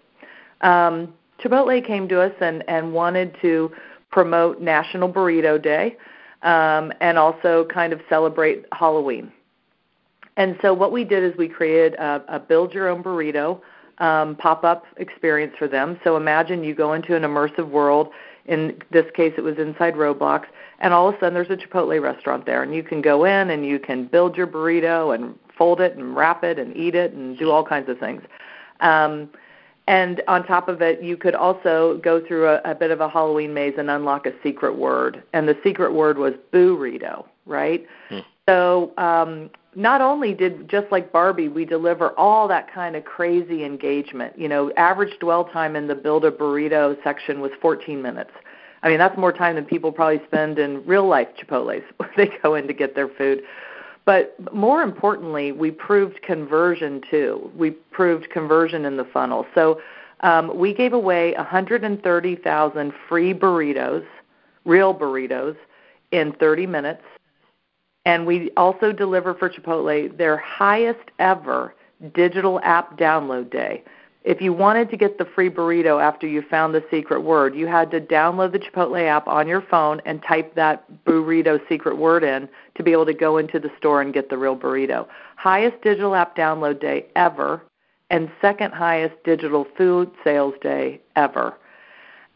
Um, 0.62 1.12
Chipotle 1.38 1.86
came 1.86 2.08
to 2.08 2.22
us 2.22 2.32
and, 2.40 2.64
and 2.66 2.94
wanted 2.94 3.36
to 3.42 3.70
promote 4.10 4.60
National 4.60 5.12
Burrito 5.12 5.62
Day 5.62 5.96
um, 6.44 6.92
and 7.00 7.18
also 7.18 7.64
kind 7.64 7.92
of 7.92 8.00
celebrate 8.08 8.64
Halloween. 8.72 9.32
And 10.36 10.58
so 10.62 10.72
what 10.72 10.92
we 10.92 11.04
did 11.04 11.22
is 11.22 11.36
we 11.36 11.48
created 11.48 11.94
a, 11.94 12.22
a 12.28 12.38
build 12.38 12.72
your 12.72 12.88
own 12.88 13.02
burrito 13.02 13.60
um, 13.98 14.36
pop 14.36 14.64
up 14.64 14.84
experience 14.96 15.54
for 15.58 15.68
them. 15.68 15.98
So 16.02 16.16
imagine 16.16 16.64
you 16.64 16.74
go 16.74 16.92
into 16.92 17.14
an 17.14 17.22
immersive 17.22 17.68
world. 17.68 18.10
In 18.46 18.82
this 18.90 19.06
case, 19.14 19.32
it 19.36 19.42
was 19.42 19.58
inside 19.58 19.94
Roblox 19.94 20.46
and 20.84 20.92
all 20.92 21.08
of 21.08 21.14
a 21.14 21.18
sudden 21.18 21.34
there's 21.34 21.50
a 21.50 21.56
Chipotle 21.56 22.00
restaurant 22.02 22.46
there, 22.46 22.62
and 22.62 22.74
you 22.74 22.82
can 22.82 23.00
go 23.00 23.24
in 23.24 23.50
and 23.50 23.64
you 23.64 23.78
can 23.78 24.06
build 24.06 24.36
your 24.36 24.46
burrito 24.46 25.14
and 25.14 25.38
fold 25.56 25.80
it 25.80 25.96
and 25.96 26.16
wrap 26.16 26.44
it 26.44 26.58
and 26.58 26.76
eat 26.76 26.94
it 26.94 27.12
and 27.12 27.38
do 27.38 27.50
all 27.50 27.64
kinds 27.64 27.88
of 27.88 27.98
things. 27.98 28.22
Um, 28.80 29.30
and 29.86 30.22
on 30.28 30.46
top 30.46 30.68
of 30.68 30.80
it, 30.80 31.02
you 31.02 31.16
could 31.16 31.34
also 31.34 32.00
go 32.02 32.24
through 32.26 32.48
a, 32.48 32.60
a 32.64 32.74
bit 32.74 32.90
of 32.90 33.00
a 33.00 33.08
Halloween 33.08 33.52
maze 33.52 33.74
and 33.76 33.90
unlock 33.90 34.26
a 34.26 34.32
secret 34.42 34.76
word. 34.76 35.22
And 35.32 35.46
the 35.46 35.56
secret 35.62 35.92
word 35.92 36.16
was 36.16 36.32
burrito, 36.52 37.26
right? 37.44 37.86
Hmm. 38.08 38.20
So 38.48 38.92
um, 38.96 39.50
not 39.74 40.00
only 40.00 40.32
did 40.32 40.68
just 40.68 40.86
like 40.90 41.12
Barbie, 41.12 41.48
we 41.48 41.66
deliver 41.66 42.18
all 42.18 42.48
that 42.48 42.72
kind 42.72 42.96
of 42.96 43.04
crazy 43.04 43.64
engagement. 43.64 44.38
You 44.38 44.48
know, 44.48 44.72
average 44.76 45.18
dwell 45.20 45.44
time 45.44 45.76
in 45.76 45.86
the 45.86 45.94
build 45.94 46.24
a 46.24 46.30
burrito 46.30 46.96
section 47.04 47.40
was 47.40 47.50
14 47.60 48.00
minutes. 48.00 48.30
I 48.82 48.88
mean, 48.88 48.98
that's 48.98 49.16
more 49.16 49.32
time 49.32 49.56
than 49.56 49.64
people 49.64 49.92
probably 49.92 50.20
spend 50.26 50.58
in 50.58 50.84
real 50.86 51.06
life 51.06 51.28
Chipotle's 51.38 51.84
where 51.98 52.10
they 52.16 52.30
go 52.42 52.54
in 52.54 52.66
to 52.66 52.72
get 52.72 52.94
their 52.94 53.08
food. 53.08 53.42
But 54.04 54.36
more 54.52 54.82
importantly, 54.82 55.52
we 55.52 55.70
proved 55.70 56.20
conversion 56.22 57.02
too. 57.10 57.50
We 57.56 57.70
proved 57.70 58.30
conversion 58.30 58.84
in 58.84 58.96
the 58.96 59.04
funnel. 59.04 59.46
So 59.54 59.80
um, 60.20 60.56
we 60.56 60.74
gave 60.74 60.92
away 60.92 61.32
130,000 61.34 62.92
free 63.08 63.34
burritos, 63.34 64.04
real 64.64 64.94
burritos, 64.94 65.56
in 66.10 66.32
30 66.32 66.66
minutes. 66.66 67.02
And 68.04 68.26
we 68.26 68.50
also 68.56 68.92
deliver 68.92 69.34
for 69.34 69.48
Chipotle 69.48 70.16
their 70.16 70.36
highest 70.36 71.10
ever 71.18 71.74
digital 72.14 72.60
app 72.62 72.98
download 72.98 73.50
day. 73.50 73.82
If 74.24 74.40
you 74.40 74.54
wanted 74.54 74.88
to 74.88 74.96
get 74.96 75.18
the 75.18 75.26
free 75.26 75.50
burrito 75.50 76.02
after 76.02 76.26
you 76.26 76.40
found 76.40 76.74
the 76.74 76.82
secret 76.90 77.20
word, 77.20 77.54
you 77.54 77.66
had 77.66 77.90
to 77.90 78.00
download 78.00 78.52
the 78.52 78.58
Chipotle 78.58 79.06
app 79.06 79.28
on 79.28 79.46
your 79.46 79.60
phone 79.60 80.00
and 80.06 80.22
type 80.22 80.54
that 80.54 80.86
burrito 81.04 81.60
secret 81.68 81.98
word 81.98 82.24
in 82.24 82.48
to 82.76 82.82
be 82.82 82.92
able 82.92 83.04
to 83.04 83.12
go 83.12 83.36
into 83.36 83.58
the 83.58 83.70
store 83.76 84.00
and 84.00 84.14
get 84.14 84.30
the 84.30 84.38
real 84.38 84.56
burrito. 84.56 85.06
Highest 85.36 85.80
digital 85.82 86.14
app 86.14 86.34
download 86.34 86.80
day 86.80 87.04
ever, 87.16 87.62
and 88.08 88.30
second 88.40 88.72
highest 88.72 89.14
digital 89.24 89.66
food 89.76 90.10
sales 90.24 90.54
day 90.62 91.02
ever. 91.16 91.58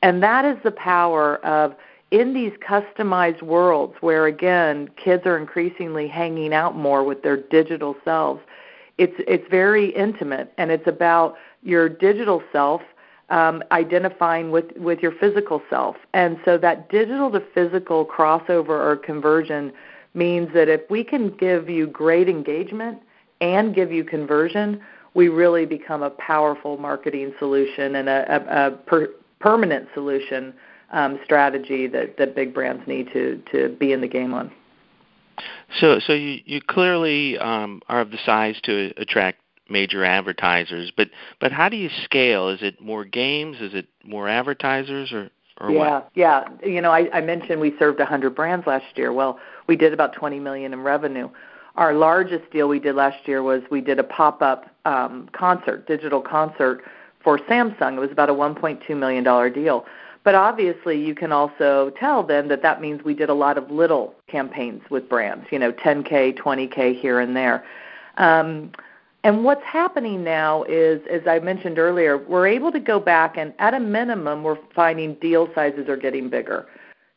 And 0.02 0.22
that 0.22 0.44
is 0.44 0.58
the 0.62 0.72
power 0.72 1.36
of 1.36 1.74
in 2.10 2.34
these 2.34 2.52
customized 2.66 3.42
worlds 3.42 3.94
where 4.00 4.26
again 4.26 4.90
kids 5.02 5.24
are 5.24 5.38
increasingly 5.38 6.06
hanging 6.06 6.52
out 6.52 6.76
more 6.76 7.02
with 7.02 7.22
their 7.22 7.36
digital 7.36 7.96
selves 8.04 8.40
it's 8.98 9.14
it's 9.26 9.46
very 9.48 9.90
intimate 9.90 10.52
and 10.58 10.70
it's 10.70 10.86
about 10.86 11.36
your 11.62 11.88
digital 11.88 12.42
self 12.52 12.82
um, 13.30 13.62
identifying 13.72 14.50
with 14.50 14.66
with 14.76 15.00
your 15.00 15.12
physical 15.12 15.60
self 15.68 15.96
and 16.14 16.38
so 16.44 16.56
that 16.56 16.88
digital 16.88 17.30
to 17.30 17.42
physical 17.54 18.06
crossover 18.06 18.70
or 18.70 18.96
conversion 18.96 19.72
means 20.14 20.48
that 20.54 20.68
if 20.68 20.80
we 20.88 21.04
can 21.04 21.30
give 21.36 21.68
you 21.68 21.86
great 21.86 22.28
engagement 22.28 22.98
and 23.40 23.74
give 23.74 23.92
you 23.92 24.02
conversion 24.02 24.80
we 25.14 25.28
really 25.28 25.66
become 25.66 26.02
a 26.02 26.10
powerful 26.10 26.76
marketing 26.78 27.34
solution 27.38 27.96
and 27.96 28.08
a, 28.08 28.24
a, 28.34 28.68
a 28.68 28.70
per, 28.70 29.08
permanent 29.40 29.88
solution 29.94 30.54
um, 30.92 31.18
strategy 31.24 31.86
that, 31.86 32.16
that 32.18 32.34
big 32.34 32.54
brands 32.54 32.86
need 32.86 33.08
to, 33.12 33.42
to 33.52 33.76
be 33.78 33.92
in 33.92 34.00
the 34.00 34.08
game 34.08 34.32
on. 34.32 34.50
So, 35.80 36.00
so 36.06 36.12
you, 36.12 36.40
you 36.44 36.60
clearly 36.60 37.38
um, 37.38 37.80
are 37.88 38.00
of 38.00 38.10
the 38.10 38.18
size 38.24 38.56
to 38.64 38.92
attract 38.96 39.40
major 39.68 40.04
advertisers, 40.04 40.92
but 40.96 41.10
but 41.40 41.52
how 41.52 41.68
do 41.68 41.76
you 41.76 41.90
scale? 42.04 42.48
Is 42.48 42.60
it 42.62 42.80
more 42.80 43.04
games? 43.04 43.58
Is 43.60 43.74
it 43.74 43.86
more 44.04 44.28
advertisers, 44.28 45.12
or 45.12 45.30
or 45.60 45.70
yeah, 45.70 45.78
what? 45.78 46.10
Yeah, 46.14 46.44
You 46.64 46.80
know, 46.80 46.90
I, 46.90 47.08
I 47.12 47.20
mentioned 47.20 47.60
we 47.60 47.74
served 47.78 47.98
100 47.98 48.34
brands 48.34 48.66
last 48.66 48.96
year. 48.96 49.12
Well, 49.12 49.38
we 49.66 49.76
did 49.76 49.92
about 49.92 50.14
20 50.14 50.38
million 50.38 50.72
in 50.72 50.80
revenue. 50.80 51.28
Our 51.74 51.94
largest 51.94 52.50
deal 52.50 52.68
we 52.68 52.80
did 52.80 52.94
last 52.94 53.26
year 53.26 53.42
was 53.42 53.62
we 53.70 53.80
did 53.80 53.98
a 53.98 54.04
pop-up 54.04 54.66
um, 54.84 55.28
concert, 55.32 55.86
digital 55.86 56.20
concert 56.20 56.82
for 57.22 57.38
Samsung. 57.38 57.96
It 57.96 58.00
was 58.00 58.10
about 58.10 58.30
a 58.30 58.34
1.2 58.34 58.96
million 58.96 59.24
dollar 59.24 59.50
deal. 59.50 59.84
But 60.24 60.34
obviously, 60.34 61.00
you 61.00 61.14
can 61.14 61.32
also 61.32 61.92
tell 61.98 62.22
them 62.22 62.48
that 62.48 62.62
that 62.62 62.80
means 62.80 63.02
we 63.04 63.14
did 63.14 63.30
a 63.30 63.34
lot 63.34 63.56
of 63.56 63.70
little 63.70 64.14
campaigns 64.26 64.82
with 64.90 65.08
brands, 65.08 65.46
you 65.50 65.58
know, 65.58 65.72
10K, 65.72 66.36
20K 66.36 67.00
here 67.00 67.20
and 67.20 67.34
there. 67.34 67.64
Um, 68.18 68.72
and 69.24 69.44
what's 69.44 69.64
happening 69.64 70.22
now 70.22 70.64
is, 70.64 71.00
as 71.10 71.22
I 71.26 71.38
mentioned 71.40 71.78
earlier, 71.78 72.18
we're 72.18 72.46
able 72.46 72.70
to 72.72 72.80
go 72.80 73.00
back 73.00 73.36
and 73.36 73.52
at 73.58 73.74
a 73.74 73.80
minimum, 73.80 74.42
we're 74.42 74.58
finding 74.74 75.14
deal 75.14 75.48
sizes 75.54 75.88
are 75.88 75.96
getting 75.96 76.30
bigger. 76.30 76.66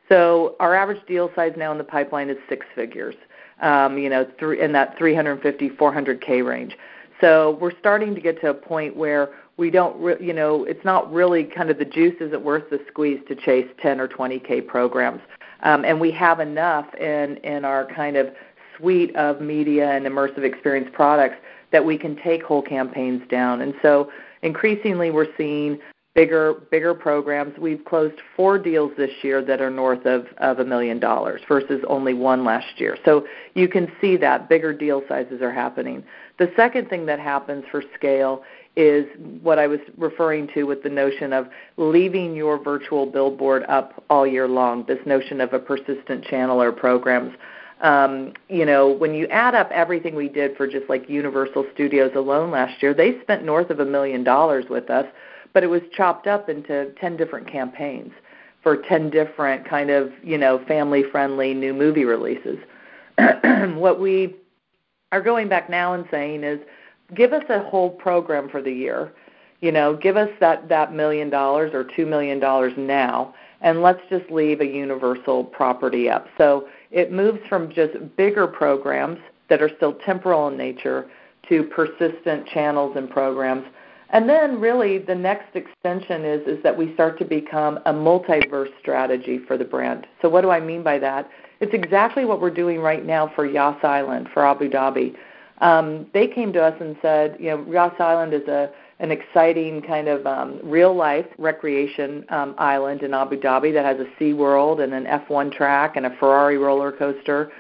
So 0.10 0.55
our 0.60 0.75
average 0.75 1.05
deal 1.08 1.29
size 1.36 1.53
now 1.55 1.72
in 1.72 1.77
the 1.77 1.84
pipeline 1.84 2.29
is 2.29 2.38
six 2.50 2.65
figures, 2.75 3.15
um, 3.62 3.98
you 3.98 4.10
know, 4.10 4.25
th- 4.25 4.60
in 4.60 4.72
that 4.74 4.98
350, 4.98 5.70
400K 5.70 6.46
range. 6.46 6.75
So 7.22 7.58
we're 7.62 7.77
starting 7.79 8.15
to 8.15 8.22
get 8.22 8.41
to 8.41 8.50
a 8.50 8.53
point 8.53 8.98
where 8.98 9.29
we 9.58 9.70
don't, 9.70 9.96
re- 10.01 10.17
you 10.20 10.34
know, 10.34 10.65
it's 10.65 10.84
not 10.84 11.12
really 11.13 11.43
kind 11.43 11.70
of 11.70 11.77
the 11.77 11.86
juice 11.86 12.15
isn't 12.20 12.41
worth 12.41 12.70
the 12.72 12.79
squeeze 12.88 13.22
to 13.27 13.36
chase 13.36 13.67
10 13.79 14.01
or 14.01 14.08
20k 14.08 14.65
programs, 14.65 15.22
um, 15.62 15.86
and 15.86 16.00
we 16.01 16.10
have 16.12 16.39
enough 16.39 16.93
in 16.96 17.38
in 17.43 17.63
our 17.63 17.86
kind 17.86 18.17
of 18.17 18.34
suite 18.75 19.15
of 19.15 19.39
media 19.39 19.91
and 19.91 20.05
immersive 20.05 20.43
experience 20.43 20.89
products 20.91 21.36
that 21.71 21.83
we 21.83 21.97
can 21.97 22.15
take 22.17 22.43
whole 22.43 22.61
campaigns 22.61 23.21
down. 23.29 23.61
And 23.61 23.73
so 23.81 24.11
increasingly, 24.41 25.11
we're 25.11 25.33
seeing 25.37 25.79
bigger 26.13 26.55
bigger 26.71 26.93
programs. 26.93 27.57
We've 27.57 27.83
closed 27.85 28.15
four 28.35 28.57
deals 28.57 28.91
this 28.97 29.11
year 29.21 29.41
that 29.45 29.61
are 29.61 29.69
north 29.69 30.05
of 30.05 30.25
of 30.39 30.59
a 30.59 30.65
million 30.65 30.99
dollars 30.99 31.41
versus 31.47 31.81
only 31.87 32.13
one 32.13 32.43
last 32.43 32.79
year. 32.79 32.97
So 33.05 33.25
you 33.53 33.67
can 33.67 33.91
see 34.01 34.17
that 34.17 34.49
bigger 34.49 34.73
deal 34.73 35.03
sizes 35.07 35.41
are 35.41 35.53
happening. 35.53 36.03
The 36.37 36.51
second 36.55 36.89
thing 36.89 37.05
that 37.05 37.19
happens 37.19 37.63
for 37.71 37.83
scale 37.95 38.43
is 38.75 39.05
what 39.41 39.59
I 39.59 39.67
was 39.67 39.79
referring 39.97 40.47
to 40.53 40.63
with 40.63 40.81
the 40.81 40.89
notion 40.89 41.33
of 41.33 41.47
leaving 41.77 42.35
your 42.35 42.57
virtual 42.57 43.05
billboard 43.05 43.63
up 43.67 44.03
all 44.09 44.25
year 44.25 44.47
long, 44.47 44.85
this 44.87 44.99
notion 45.05 45.41
of 45.41 45.53
a 45.53 45.59
persistent 45.59 46.23
channel 46.25 46.61
or 46.61 46.71
programs. 46.71 47.33
Um, 47.81 48.33
you 48.47 48.65
know, 48.65 48.91
when 48.91 49.13
you 49.13 49.27
add 49.27 49.55
up 49.55 49.71
everything 49.71 50.15
we 50.15 50.29
did 50.29 50.55
for 50.55 50.67
just 50.67 50.88
like 50.88 51.09
Universal 51.09 51.65
Studios 51.73 52.11
alone 52.15 52.51
last 52.51 52.81
year, 52.81 52.93
they 52.93 53.19
spent 53.21 53.43
north 53.43 53.71
of 53.71 53.79
a 53.79 53.85
million 53.85 54.23
dollars 54.23 54.65
with 54.69 54.89
us, 54.89 55.05
but 55.53 55.63
it 55.63 55.67
was 55.67 55.81
chopped 55.95 56.27
up 56.27 56.47
into 56.47 56.91
10 57.00 57.17
different 57.17 57.51
campaigns 57.51 58.11
for 58.61 58.77
10 58.77 59.09
different 59.09 59.67
kind 59.67 59.89
of, 59.89 60.11
you 60.23 60.38
know, 60.38 60.63
family 60.67 61.03
friendly 61.11 61.53
new 61.53 61.73
movie 61.73 62.05
releases. 62.05 62.59
what 63.75 64.00
we 64.00 64.35
are 65.11 65.21
going 65.21 65.50
back 65.50 65.69
now 65.69 65.93
and 65.93 66.05
saying 66.11 66.43
is, 66.43 66.59
give 67.15 67.33
us 67.33 67.43
a 67.50 67.59
whole 67.63 67.89
program 67.89 68.50
for 68.50 68.61
the 68.61 68.71
year. 68.71 69.11
You 69.61 69.71
know, 69.71 69.95
give 69.95 70.17
us 70.17 70.29
that 70.39 70.69
that 70.69 70.93
million 70.93 71.29
dollars 71.29 71.71
or 71.73 71.83
two 71.95 72.05
million 72.05 72.39
dollars 72.39 72.73
now, 72.77 73.33
and 73.61 73.81
let's 73.81 74.01
just 74.09 74.29
leave 74.31 74.61
a 74.61 74.65
universal 74.65 75.43
property 75.43 76.09
up. 76.09 76.27
So 76.37 76.67
it 76.91 77.11
moves 77.11 77.39
from 77.47 77.71
just 77.71 77.93
bigger 78.17 78.47
programs 78.47 79.19
that 79.49 79.61
are 79.61 79.69
still 79.77 79.93
temporal 80.05 80.47
in 80.47 80.57
nature 80.57 81.09
to 81.49 81.63
persistent 81.63 82.47
channels 82.47 82.95
and 82.95 83.09
programs. 83.09 83.65
And 84.09 84.27
then 84.27 84.59
really 84.59 84.97
the 84.97 85.15
next 85.15 85.55
extension 85.55 86.25
is 86.25 86.45
is 86.47 86.61
that 86.63 86.77
we 86.77 86.93
start 86.93 87.17
to 87.19 87.25
become 87.25 87.79
a 87.85 87.93
multiverse 87.93 88.71
strategy 88.79 89.39
for 89.47 89.57
the 89.57 89.65
brand. 89.65 90.05
So 90.21 90.29
what 90.29 90.41
do 90.41 90.49
I 90.49 90.59
mean 90.59 90.83
by 90.83 90.99
that? 90.99 91.29
It's 91.59 91.73
exactly 91.73 92.25
what 92.25 92.41
we're 92.41 92.49
doing 92.49 92.79
right 92.79 93.05
now 93.05 93.31
for 93.35 93.45
Yas 93.45 93.77
Island 93.83 94.27
for 94.33 94.45
Abu 94.45 94.69
Dhabi 94.69 95.15
um, 95.61 96.07
they 96.13 96.27
came 96.27 96.51
to 96.53 96.61
us 96.61 96.75
and 96.81 96.97
said, 97.01 97.37
you 97.39 97.51
know, 97.51 97.65
Yas 97.71 97.93
Island 97.99 98.33
is 98.33 98.47
a 98.47 98.71
an 99.01 99.10
exciting 99.10 99.81
kind 99.81 100.08
of 100.08 100.25
um, 100.27 100.60
real 100.63 100.96
life 100.96 101.25
recreation 101.39 102.24
um, 102.29 102.53
island 102.60 103.01
in 103.01 103.15
Abu 103.15 103.36
Dhabi 103.36 103.74
that 103.74 103.84
has 103.84 104.00
a 104.00 104.05
Sea 104.17 104.34
World 104.34 104.79
and 104.79 104.93
an 104.93 105.05
F1 105.05 105.51
track 105.51 105.96
and 105.96 106.05
a 106.05 106.15
Ferrari 106.17 106.60
roller 106.60 106.91
coaster. 106.91 107.51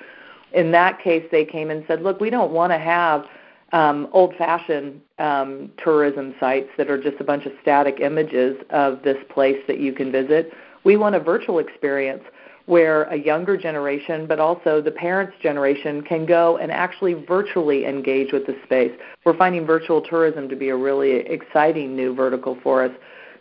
In 0.53 0.71
that 0.71 1.01
case, 1.01 1.25
they 1.31 1.43
came 1.43 1.71
and 1.71 1.83
said, 1.87 2.03
look, 2.03 2.19
we 2.19 2.29
don't 2.29 2.51
want 2.51 2.71
to 2.71 2.77
have 2.77 3.25
um, 3.73 4.07
old-fashioned 4.11 5.01
um, 5.17 5.71
tourism 5.83 6.35
sites 6.39 6.69
that 6.77 6.91
are 6.91 7.01
just 7.01 7.19
a 7.19 7.23
bunch 7.23 7.45
of 7.47 7.53
static 7.61 7.99
images 8.01 8.57
of 8.69 9.01
this 9.01 9.17
place 9.33 9.57
that 9.67 9.79
you 9.79 9.93
can 9.93 10.11
visit. 10.11 10.51
We 10.83 10.95
want 10.95 11.15
a 11.15 11.19
virtual 11.19 11.57
experience 11.57 12.23
where 12.65 13.03
a 13.03 13.15
younger 13.15 13.57
generation, 13.57 14.27
but 14.27 14.39
also 14.39 14.81
the 14.81 14.91
parents' 14.91 15.33
generation, 15.41 16.01
can 16.03 16.25
go 16.25 16.57
and 16.57 16.71
actually 16.71 17.13
virtually 17.13 17.85
engage 17.85 18.31
with 18.31 18.45
the 18.45 18.55
space. 18.63 18.91
We're 19.25 19.37
finding 19.37 19.65
virtual 19.65 20.01
tourism 20.01 20.47
to 20.49 20.55
be 20.55 20.69
a 20.69 20.75
really 20.75 21.11
exciting 21.11 21.95
new 21.95 22.13
vertical 22.13 22.57
for 22.63 22.83
us. 22.83 22.91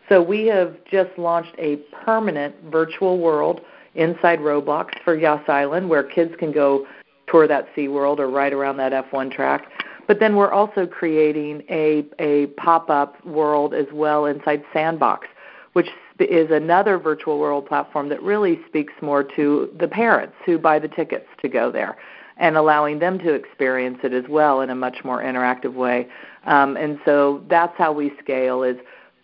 So 0.09 0.21
we 0.23 0.47
have 0.47 0.77
just 0.91 1.11
launched 1.19 1.55
a 1.59 1.77
permanent 2.05 2.55
virtual 2.71 3.19
world 3.19 3.61
inside 3.95 4.41
Roblox 4.41 4.91
for 5.05 5.17
Yas 5.17 5.49
Island 5.49 5.89
where 5.89 6.03
kids 6.03 6.35
can 6.39 6.53
go 6.53 6.87
tour 7.29 7.47
that 7.47 7.69
Sea 7.75 7.89
World 7.89 8.21
or 8.21 8.29
ride 8.29 8.53
around 8.53 8.77
that 8.79 8.93
F1 8.93 9.33
track. 9.33 9.67
But 10.07 10.19
then 10.19 10.35
we're 10.35 10.51
also 10.51 10.87
creating 10.87 11.63
a, 11.71 12.05
a 12.19 12.47
pop-up 12.57 13.25
world 13.25 13.75
as 13.75 13.87
well 13.93 14.27
inside 14.27 14.65
Sandbox, 14.73 15.29
which 15.75 15.89
is 16.21 16.51
another 16.51 16.99
virtual 16.99 17.39
world 17.39 17.67
platform 17.67 18.09
that 18.09 18.23
really 18.23 18.61
speaks 18.67 18.93
more 19.01 19.23
to 19.23 19.75
the 19.79 19.89
parents 19.89 20.35
who 20.45 20.59
buy 20.59 20.79
the 20.79 20.89
tickets 20.89 21.27
to 21.41 21.49
go 21.49 21.71
there 21.71 21.97
and 22.37 22.57
allowing 22.57 22.99
them 22.99 23.19
to 23.19 23.35
experience 23.35 23.99
it 24.03 24.13
as 24.13 24.25
well 24.29 24.63
in 24.63 24.71
a 24.71 24.75
much 24.75 25.05
more 25.05 25.23
interactive 25.23 25.75
way. 25.75 26.09
Um, 26.45 26.77
and 26.77 26.99
so 27.05 27.45
that's 27.49 27.77
how 27.77 27.93
we 27.93 28.13
scale 28.19 28.63
is 28.63 28.77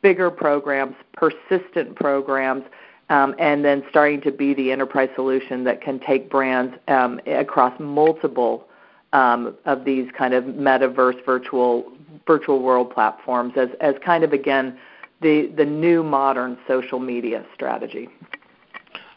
bigger 0.02 0.30
programs, 0.30 0.94
persistent 1.14 1.96
programs, 1.96 2.64
um, 3.08 3.34
and 3.38 3.64
then 3.64 3.82
starting 3.88 4.20
to 4.20 4.30
be 4.30 4.52
the 4.52 4.70
enterprise 4.70 5.08
solution 5.14 5.64
that 5.64 5.80
can 5.80 5.98
take 5.98 6.28
brands 6.28 6.76
um, 6.88 7.20
across 7.26 7.72
multiple 7.80 8.68
um, 9.12 9.56
of 9.64 9.84
these 9.84 10.10
kind 10.16 10.34
of 10.34 10.44
metaverse 10.44 11.24
virtual 11.24 11.90
virtual 12.26 12.60
world 12.60 12.92
platforms 12.92 13.54
as, 13.56 13.68
as 13.80 13.94
kind 14.04 14.24
of 14.24 14.32
again 14.32 14.76
the 15.20 15.52
the 15.56 15.64
new 15.64 16.02
modern 16.02 16.58
social 16.66 16.98
media 16.98 17.44
strategy. 17.54 18.08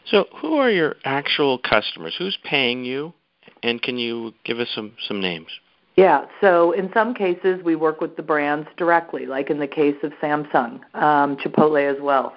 So, 0.06 0.26
who 0.40 0.56
are 0.56 0.70
your 0.70 0.96
actual 1.04 1.58
customers? 1.58 2.14
Who's 2.18 2.38
paying 2.44 2.84
you? 2.84 3.12
And 3.62 3.80
can 3.82 3.98
you 3.98 4.32
give 4.44 4.58
us 4.58 4.68
some 4.74 4.92
some 5.06 5.20
names? 5.20 5.48
Yeah, 5.96 6.24
so 6.40 6.72
in 6.72 6.90
some 6.94 7.14
cases 7.14 7.62
we 7.62 7.76
work 7.76 8.00
with 8.00 8.16
the 8.16 8.22
brands 8.22 8.68
directly, 8.76 9.26
like 9.26 9.50
in 9.50 9.58
the 9.58 9.66
case 9.66 9.96
of 10.02 10.12
Samsung, 10.22 10.80
um, 10.94 11.36
Chipotle 11.36 11.94
as 11.94 12.00
well. 12.00 12.34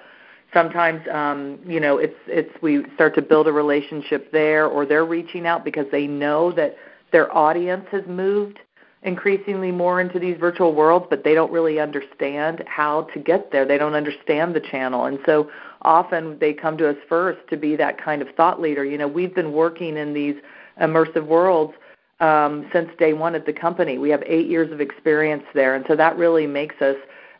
Sometimes, 0.52 1.00
um, 1.10 1.58
you 1.66 1.80
know, 1.80 1.98
it's 1.98 2.18
it's 2.26 2.50
we 2.62 2.84
start 2.94 3.14
to 3.14 3.22
build 3.22 3.48
a 3.48 3.52
relationship 3.52 4.30
there, 4.32 4.66
or 4.66 4.84
they're 4.86 5.06
reaching 5.06 5.46
out 5.46 5.64
because 5.64 5.86
they 5.90 6.06
know 6.06 6.52
that 6.52 6.76
their 7.10 7.34
audience 7.34 7.86
has 7.90 8.02
moved 8.06 8.58
increasingly 9.04 9.70
more 9.70 10.00
into 10.00 10.18
these 10.18 10.36
virtual 10.38 10.74
worlds, 10.74 11.06
but 11.10 11.24
they 11.24 11.34
don't 11.34 11.52
really 11.52 11.78
understand 11.78 12.64
how 12.66 13.02
to 13.14 13.20
get 13.20 13.52
there. 13.52 13.66
They 13.66 13.78
don't 13.78 13.94
understand 13.94 14.54
the 14.54 14.60
channel, 14.60 15.04
and 15.04 15.18
so 15.26 15.50
often 15.82 16.38
they 16.38 16.54
come 16.54 16.76
to 16.78 16.88
us 16.88 16.96
first 17.08 17.38
to 17.50 17.56
be 17.56 17.76
that 17.76 18.02
kind 18.02 18.22
of 18.22 18.28
thought 18.34 18.60
leader. 18.60 18.84
You 18.84 18.98
know, 18.98 19.06
we've 19.06 19.34
been 19.34 19.52
working 19.52 19.96
in 19.98 20.14
these 20.14 20.36
immersive 20.80 21.26
worlds 21.26 21.74
um, 22.20 22.68
since 22.72 22.90
day 22.98 23.12
one 23.12 23.34
at 23.34 23.44
the 23.44 23.52
company. 23.52 23.98
We 23.98 24.08
have 24.10 24.22
eight 24.26 24.46
years 24.46 24.72
of 24.72 24.80
experience 24.80 25.44
there, 25.54 25.74
and 25.74 25.84
so 25.86 25.94
that 25.96 26.16
really 26.16 26.46
makes 26.46 26.80
us 26.80 26.96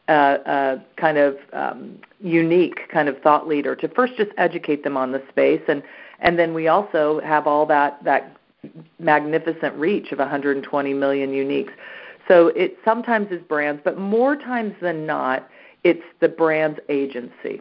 a, 0.09 0.38
a 0.47 0.85
kind 0.97 1.16
of 1.16 1.37
um, 1.54 1.99
unique 2.21 2.88
kind 2.90 3.09
of 3.09 3.18
thought 3.23 3.49
leader 3.49 3.75
to 3.76 3.88
first 3.88 4.16
just 4.16 4.30
educate 4.37 4.85
them 4.85 4.99
on 4.99 5.12
the 5.12 5.23
space, 5.30 5.62
and 5.66 5.83
and 6.21 6.38
then 6.38 6.52
we 6.52 6.68
also 6.68 7.21
have 7.25 7.47
all 7.47 7.64
that 7.66 8.04
that 8.04 8.37
magnificent 8.99 9.75
reach 9.76 10.12
of 10.12 10.18
120 10.18 10.94
million 10.94 11.30
uniques. 11.30 11.73
So 12.28 12.49
it 12.49 12.78
sometimes 12.85 13.30
is 13.30 13.42
brands, 13.42 13.80
but 13.85 13.99
more 13.99 14.37
times 14.37 14.75
than 14.80 15.06
not, 15.06 15.49
it's 15.83 16.04
the 16.21 16.28
brand's 16.28 16.80
agency. 16.88 17.61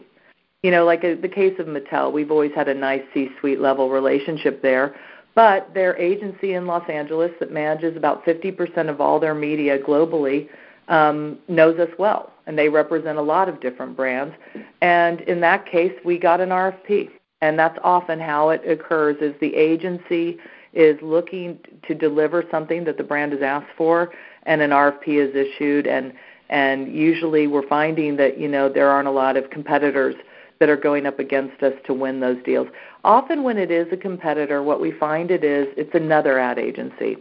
You 0.62 0.70
know, 0.70 0.86
like 0.86 1.04
a, 1.04 1.14
the 1.14 1.28
case 1.28 1.58
of 1.58 1.66
Mattel, 1.66 2.12
we've 2.12 2.30
always 2.30 2.52
had 2.54 2.68
a 2.68 2.74
nice 2.74 3.02
C-suite 3.12 3.60
level 3.60 3.90
relationship 3.90 4.62
there 4.62 4.94
but 5.34 5.72
their 5.74 5.96
agency 5.96 6.54
in 6.54 6.66
Los 6.66 6.88
Angeles 6.88 7.32
that 7.40 7.50
manages 7.50 7.96
about 7.96 8.24
50% 8.24 8.88
of 8.88 9.00
all 9.00 9.18
their 9.18 9.34
media 9.34 9.78
globally 9.78 10.48
um, 10.88 11.38
knows 11.48 11.78
us 11.78 11.88
well, 11.98 12.32
and 12.46 12.58
they 12.58 12.68
represent 12.68 13.18
a 13.18 13.22
lot 13.22 13.48
of 13.48 13.60
different 13.60 13.96
brands. 13.96 14.34
And 14.80 15.20
in 15.22 15.40
that 15.40 15.66
case, 15.66 15.92
we 16.04 16.18
got 16.18 16.40
an 16.40 16.50
RFP, 16.50 17.10
and 17.40 17.58
that's 17.58 17.78
often 17.82 18.20
how 18.20 18.50
it 18.50 18.62
occurs: 18.68 19.16
is 19.20 19.34
the 19.40 19.54
agency 19.54 20.38
is 20.74 21.00
looking 21.02 21.58
to 21.86 21.94
deliver 21.94 22.44
something 22.50 22.84
that 22.84 22.96
the 22.96 23.04
brand 23.04 23.32
has 23.32 23.42
asked 23.42 23.70
for, 23.76 24.12
and 24.44 24.60
an 24.60 24.70
RFP 24.70 25.08
is 25.08 25.34
issued, 25.34 25.86
and 25.86 26.12
and 26.50 26.94
usually 26.94 27.46
we're 27.46 27.66
finding 27.66 28.16
that 28.16 28.38
you 28.38 28.48
know 28.48 28.68
there 28.68 28.90
aren't 28.90 29.08
a 29.08 29.12
lot 29.12 29.36
of 29.36 29.50
competitors 29.50 30.14
that 30.60 30.68
are 30.68 30.76
going 30.76 31.06
up 31.06 31.18
against 31.18 31.62
us 31.62 31.72
to 31.86 31.92
win 31.92 32.20
those 32.20 32.42
deals. 32.44 32.68
Often 33.02 33.42
when 33.42 33.58
it 33.58 33.70
is 33.70 33.86
a 33.92 33.96
competitor, 33.96 34.62
what 34.62 34.80
we 34.80 34.92
find 34.92 35.30
it 35.30 35.44
is 35.44 35.66
it's 35.76 35.94
another 35.94 36.38
ad 36.38 36.58
agency. 36.58 37.16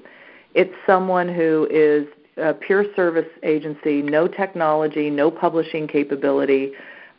It's 0.53 0.73
someone 0.85 1.27
who 1.27 1.67
is 1.71 2.07
a 2.37 2.53
pure 2.53 2.85
service 2.95 3.27
agency, 3.43 4.01
no 4.01 4.27
technology, 4.27 5.09
no 5.09 5.29
publishing 5.31 5.87
capability, 5.87 6.71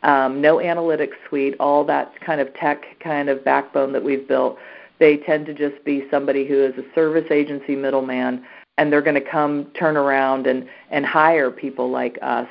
um, 0.03 0.41
no 0.41 0.57
analytics 0.57 1.13
suite, 1.27 1.55
all 1.59 1.83
that 1.85 2.13
kind 2.21 2.39
of 2.39 2.53
tech 2.55 2.83
kind 2.99 3.29
of 3.29 3.43
backbone 3.43 3.91
that 3.93 4.03
we've 4.03 4.27
built. 4.27 4.57
They 4.99 5.17
tend 5.17 5.45
to 5.47 5.53
just 5.53 5.83
be 5.83 6.05
somebody 6.09 6.47
who 6.47 6.63
is 6.63 6.73
a 6.77 6.83
service 6.93 7.29
agency 7.31 7.75
middleman, 7.75 8.45
and 8.77 8.91
they're 8.91 9.01
going 9.01 9.21
to 9.21 9.29
come 9.29 9.65
turn 9.77 9.97
around 9.97 10.47
and, 10.47 10.67
and 10.89 11.05
hire 11.05 11.51
people 11.51 11.89
like 11.89 12.17
us 12.21 12.47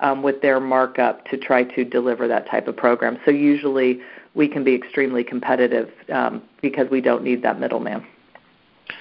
um, 0.00 0.22
with 0.22 0.42
their 0.42 0.60
markup 0.60 1.24
to 1.26 1.36
try 1.36 1.62
to 1.62 1.84
deliver 1.84 2.26
that 2.28 2.48
type 2.50 2.66
of 2.68 2.76
program. 2.76 3.18
So 3.24 3.30
usually 3.30 4.00
we 4.34 4.48
can 4.48 4.64
be 4.64 4.74
extremely 4.74 5.24
competitive 5.24 5.90
um, 6.12 6.42
because 6.60 6.88
we 6.90 7.00
don't 7.00 7.22
need 7.22 7.42
that 7.42 7.60
middleman. 7.60 8.04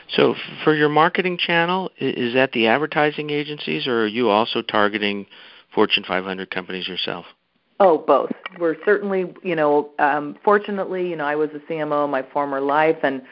So 0.10 0.36
for 0.64 0.76
your 0.76 0.90
marketing 0.90 1.38
channel, 1.38 1.90
is 1.98 2.34
that 2.34 2.52
the 2.52 2.68
advertising 2.68 3.30
agencies, 3.30 3.88
or 3.88 4.04
are 4.04 4.08
you 4.08 4.30
also 4.30 4.62
targeting 4.62 5.26
Fortune 5.74 6.04
500 6.08 6.52
companies 6.52 6.88
yourself? 6.88 7.26
Oh, 7.84 7.98
both. 7.98 8.32
We're 8.60 8.76
certainly, 8.86 9.34
you 9.42 9.56
know, 9.56 9.90
um, 9.98 10.38
fortunately, 10.44 11.10
you 11.10 11.16
know, 11.16 11.26
I 11.26 11.36
was 11.36 11.50
a 11.56 11.60
CMO 11.72 12.06
in 12.06 12.12
my 12.12 12.22
former 12.22 12.62
life, 12.62 12.98
and 13.02 13.24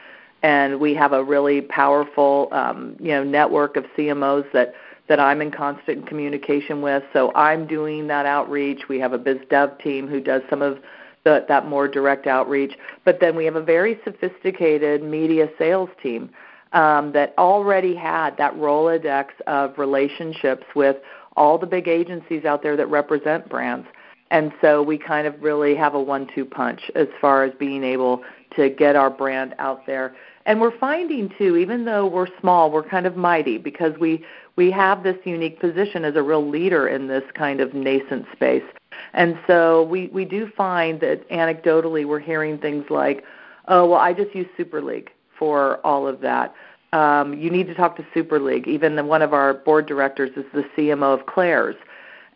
and 0.42 0.80
we 0.80 0.92
have 0.94 1.12
a 1.12 1.22
really 1.22 1.60
powerful, 1.60 2.48
um, 2.50 2.96
you 2.98 3.10
know, 3.12 3.22
network 3.22 3.76
of 3.76 3.84
CMOs 3.96 4.50
that 4.52 4.74
that 5.08 5.20
I'm 5.20 5.40
in 5.40 5.52
constant 5.52 6.08
communication 6.08 6.82
with. 6.82 7.04
So 7.12 7.32
I'm 7.36 7.64
doing 7.64 8.08
that 8.08 8.26
outreach. 8.26 8.88
We 8.88 8.98
have 8.98 9.12
a 9.12 9.18
biz 9.18 9.38
dev 9.50 9.78
team 9.78 10.08
who 10.08 10.20
does 10.20 10.42
some 10.50 10.62
of 10.62 10.78
the, 11.22 11.44
that 11.46 11.68
more 11.68 11.86
direct 11.86 12.26
outreach. 12.26 12.72
But 13.04 13.20
then 13.20 13.36
we 13.36 13.44
have 13.44 13.54
a 13.54 13.62
very 13.62 14.00
sophisticated 14.02 15.00
media 15.04 15.48
sales 15.58 15.90
team 16.02 16.28
um, 16.72 17.12
that 17.12 17.34
already 17.38 17.94
had 17.94 18.36
that 18.38 18.56
Rolodex 18.56 19.26
of 19.46 19.78
relationships 19.78 20.64
with 20.74 20.96
all 21.36 21.56
the 21.56 21.66
big 21.66 21.86
agencies 21.86 22.44
out 22.44 22.64
there 22.64 22.76
that 22.76 22.88
represent 22.88 23.48
brands. 23.48 23.86
And 24.30 24.52
so 24.60 24.82
we 24.82 24.96
kind 24.96 25.26
of 25.26 25.40
really 25.42 25.74
have 25.74 25.94
a 25.94 26.00
one 26.00 26.28
two 26.34 26.44
punch 26.44 26.90
as 26.94 27.08
far 27.20 27.44
as 27.44 27.52
being 27.58 27.82
able 27.82 28.22
to 28.56 28.70
get 28.70 28.96
our 28.96 29.10
brand 29.10 29.54
out 29.58 29.86
there. 29.86 30.14
And 30.46 30.60
we're 30.60 30.76
finding 30.78 31.30
too, 31.36 31.56
even 31.56 31.84
though 31.84 32.06
we're 32.06 32.28
small, 32.40 32.70
we're 32.70 32.88
kind 32.88 33.06
of 33.06 33.16
mighty 33.16 33.58
because 33.58 33.96
we 33.98 34.24
we 34.56 34.70
have 34.70 35.02
this 35.02 35.16
unique 35.24 35.60
position 35.60 36.04
as 36.04 36.16
a 36.16 36.22
real 36.22 36.46
leader 36.46 36.88
in 36.88 37.08
this 37.08 37.24
kind 37.34 37.60
of 37.60 37.74
nascent 37.74 38.26
space. 38.32 38.64
And 39.14 39.38
so 39.46 39.84
we, 39.84 40.08
we 40.08 40.24
do 40.24 40.50
find 40.56 41.00
that 41.00 41.28
anecdotally 41.30 42.06
we're 42.06 42.18
hearing 42.18 42.58
things 42.58 42.84
like, 42.90 43.24
oh, 43.68 43.86
well, 43.86 44.00
I 44.00 44.12
just 44.12 44.34
use 44.34 44.46
Super 44.56 44.82
League 44.82 45.10
for 45.38 45.84
all 45.86 46.06
of 46.06 46.20
that. 46.20 46.54
Um, 46.92 47.34
you 47.34 47.50
need 47.50 47.68
to 47.68 47.74
talk 47.74 47.96
to 47.96 48.06
Super 48.12 48.40
League. 48.40 48.66
Even 48.66 49.06
one 49.06 49.22
of 49.22 49.32
our 49.32 49.54
board 49.54 49.86
directors 49.86 50.30
is 50.36 50.44
the 50.52 50.64
CMO 50.76 51.18
of 51.18 51.26
Claire's. 51.26 51.76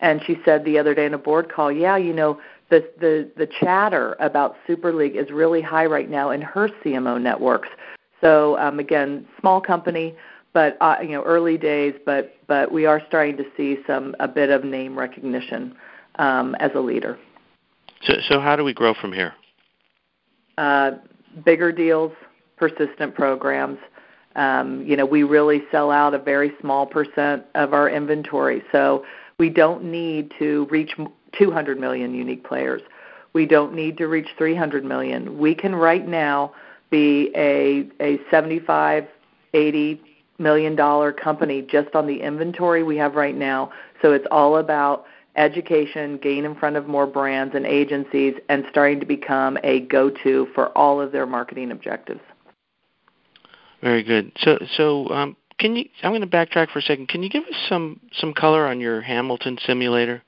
And 0.00 0.20
she 0.26 0.37
said 0.44 0.64
the 0.64 0.78
other 0.78 0.94
day 0.94 1.07
in 1.07 1.14
a 1.14 1.18
board 1.18 1.50
call, 1.50 1.72
yeah, 1.72 1.96
you 1.96 2.12
know, 2.12 2.40
the, 2.70 2.88
the, 2.98 3.30
the 3.37 3.48
chatter 3.61 4.16
about 4.20 4.57
Super 4.66 4.92
League 4.92 5.16
is 5.16 5.30
really 5.30 5.62
high 5.62 5.87
right 5.87 6.11
now 6.11 6.30
in 6.30 6.42
her 6.42 6.68
CMO 6.85 7.20
networks. 7.20 7.68
So 8.20 8.59
um, 8.59 8.80
again, 8.80 9.26
small 9.40 9.61
company, 9.61 10.16
but 10.54 10.78
uh, 10.80 10.96
you 11.02 11.11
know 11.11 11.22
early 11.24 11.59
days, 11.59 11.94
but 12.07 12.35
but 12.46 12.72
we 12.72 12.87
are 12.87 13.02
starting 13.07 13.37
to 13.37 13.44
see 13.57 13.76
some 13.87 14.16
a 14.20 14.28
bit 14.28 14.48
of 14.48 14.64
name 14.64 14.98
recognition 14.98 15.76
um, 16.14 16.54
as 16.54 16.70
a 16.74 16.80
leader. 16.80 17.18
So 18.04 18.14
so 18.28 18.40
how 18.40 18.57
do 18.57 18.64
we 18.64 18.72
grow 18.72 18.94
from 18.94 19.12
here? 19.12 19.35
Uh, 20.57 20.92
bigger 21.44 21.70
deals, 21.72 22.12
persistent 22.57 23.14
programs. 23.14 23.78
Um, 24.37 24.85
you 24.85 24.96
know, 24.96 25.07
we 25.07 25.22
really 25.22 25.62
sell 25.70 25.90
out 25.90 26.14
a 26.14 26.18
very 26.18 26.52
small 26.61 26.87
percent 26.87 27.44
of 27.54 27.74
our 27.74 27.90
inventory, 27.90 28.62
so 28.72 29.04
we 29.38 29.51
don't 29.51 29.85
need 29.85 30.33
to 30.38 30.66
reach 30.70 30.94
200 31.38 31.79
million 31.79 32.14
unique 32.14 32.44
players. 32.44 32.83
We 33.33 33.47
don't 33.47 33.75
need 33.75 33.99
to 33.99 34.07
reach 34.07 34.29
300 34.38 34.85
million. 34.85 35.38
We 35.38 35.55
can 35.55 35.75
right 35.75 36.07
now 36.07 36.55
be 36.90 37.33
a 37.35 37.88
a 38.01 38.20
75, 38.31 39.07
80 39.53 40.03
million 40.38 40.77
dollar 40.77 41.12
company 41.12 41.62
just 41.62 41.94
on 41.94 42.07
the 42.07 42.20
inventory 42.20 42.83
we 42.83 42.97
have 42.97 43.14
right 43.14 43.37
now. 43.37 43.73
So 44.03 44.12
it's 44.12 44.27
all 44.31 44.59
about 44.59 45.05
education, 45.37 46.18
gain 46.18 46.44
in 46.44 46.55
front 46.55 46.77
of 46.77 46.87
more 46.87 47.07
brands 47.07 47.55
and 47.57 47.66
agencies, 47.66 48.35
and 48.49 48.64
starting 48.70 49.01
to 49.01 49.07
become 49.07 49.59
a 49.64 49.81
go 49.81 50.11
to 50.23 50.47
for 50.55 50.68
all 50.79 51.01
of 51.01 51.11
their 51.11 51.27
marketing 51.27 51.73
objectives. 51.73 52.20
Very 53.83 54.03
good. 54.03 54.33
So, 54.38 54.59
so 54.77 55.09
um, 55.11 55.37
can 55.58 55.76
you? 55.76 55.84
I'm 56.02 56.10
going 56.10 56.20
to 56.20 56.26
backtrack 56.26 56.70
for 56.70 56.78
a 56.78 56.82
second. 56.82 57.08
Can 57.08 57.22
you 57.22 57.30
give 57.30 57.44
us 57.44 57.56
some 57.68 58.00
some 58.18 58.32
color 58.34 58.66
on 58.66 58.80
your 58.80 59.00
Hamilton 59.00 59.58
simulator? 59.66 60.22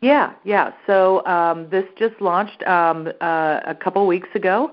Yeah, 0.00 0.34
yeah. 0.44 0.72
So 0.86 1.24
um, 1.26 1.68
this 1.70 1.84
just 1.98 2.20
launched 2.20 2.62
um, 2.64 3.08
uh, 3.20 3.60
a 3.64 3.74
couple 3.74 4.06
weeks 4.06 4.28
ago 4.34 4.72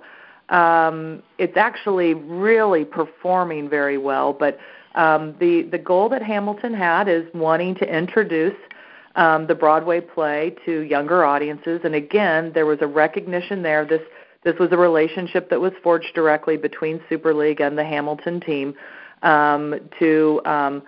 um, 0.49 1.23
it's 1.38 1.58
actually 1.58 2.13
really 2.13 2.86
performing 2.86 3.69
very 3.69 3.97
well. 3.97 4.34
But 4.34 4.60
um, 4.95 5.36
the 5.39 5.63
the 5.63 5.77
goal 5.77 6.10
that 6.10 6.21
Hamilton 6.21 6.73
had 6.73 7.08
is 7.08 7.25
wanting 7.34 7.75
to 7.75 7.97
introduce 7.97 8.56
um, 9.15 9.47
the 9.47 9.56
Broadway 9.56 10.01
play 10.01 10.56
to 10.65 10.82
younger 10.82 11.23
audiences. 11.25 11.82
And 11.84 11.95
again, 11.95 12.51
there 12.53 12.65
was 12.65 12.79
a 12.82 12.88
recognition 12.88 13.63
there. 13.63 13.86
This 13.86 14.01
this 14.43 14.58
was 14.60 14.71
a 14.71 14.77
relationship 14.77 15.49
that 15.49 15.60
was 15.60 15.71
forged 15.82 16.13
directly 16.13 16.58
between 16.58 17.01
Super 17.10 17.34
League 17.34 17.62
and 17.62 17.77
the 17.77 17.84
Hamilton 17.84 18.39
team 18.41 18.75
um, 19.24 19.80
to 20.00 20.42
um, 20.46 20.84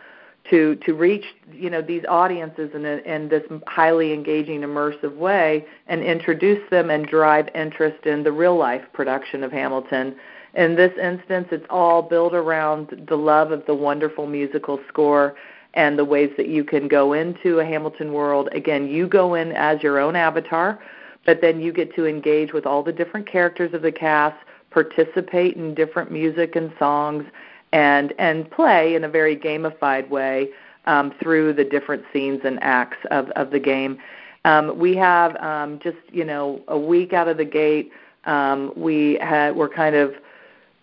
to 0.50 0.76
to 0.86 0.93
reach 0.93 1.26
you 1.52 1.69
know 1.69 1.82
these 1.82 2.04
audiences 2.08 2.69
in, 2.74 2.86
a, 2.86 2.98
in 2.98 3.30
this 3.30 3.43
highly 3.67 4.13
engaging 4.13 4.62
immersive 4.62 5.15
way 5.15 5.65
and 5.88 6.04
introduce 6.04 6.62
them 6.69 6.89
and 6.89 7.08
drive 7.08 7.50
interest 7.56 8.06
in 8.06 8.24
the 8.24 8.32
real 8.32 8.56
life 8.56 8.84
production 8.93 9.43
of 9.43 9.52
Hamilton. 9.52 10.15
In 10.54 10.76
this 10.76 10.93
instance, 11.02 11.48
it's 11.52 11.65
all 11.69 12.02
built 12.02 12.34
around 12.34 13.06
the 13.10 13.17
love 13.17 13.52
of 13.52 13.65
the 13.65 13.76
wonderful 13.76 14.26
musical 14.26 14.80
score 14.88 15.36
and 15.74 16.00
the 16.00 16.06
ways 16.06 16.32
that 16.38 16.48
you 16.48 16.63
can 16.63 16.88
go 16.88 17.12
into 17.12 17.60
a 17.60 17.65
Hamilton 17.65 18.13
world. 18.13 18.48
Again, 18.54 18.88
you 18.88 19.08
go 19.08 19.34
in 19.34 19.52
as 19.52 19.84
your 19.84 20.00
own 20.00 20.15
avatar, 20.15 20.80
but 21.26 21.41
then 21.41 21.60
you 21.60 21.74
get 21.74 21.93
to 21.95 22.06
engage 22.06 22.54
with 22.54 22.65
all 22.65 22.84
the 22.84 22.93
different 22.93 23.30
characters 23.30 23.74
of 23.74 23.82
the 23.82 23.91
cast, 23.91 24.38
participate 24.71 25.58
in 25.58 25.74
different 25.74 26.12
music 26.12 26.56
and 26.56 26.71
songs 26.80 27.26
and 27.75 28.13
and 28.17 28.49
play 28.49 28.95
in 28.95 29.03
a 29.03 29.09
very 29.09 29.35
gamified 29.35 30.09
way 30.09 30.49
um, 30.85 31.13
through 31.21 31.51
the 31.51 31.65
different 31.65 32.03
scenes 32.13 32.39
and 32.45 32.57
acts 32.63 32.97
of, 33.11 33.29
of 33.31 33.51
the 33.51 33.59
game. 33.59 33.97
Um, 34.45 34.79
we 34.79 34.95
have 34.95 35.35
um, 35.38 35.79
just 35.83 35.97
you 36.09 36.23
know 36.23 36.61
a 36.69 36.79
week 36.79 37.11
out 37.11 37.27
of 37.27 37.35
the 37.35 37.45
gate. 37.45 37.91
Um, 38.23 38.71
we 38.77 39.19
had 39.21 39.55
we're 39.57 39.69
kind 39.69 39.95
of 39.95 40.13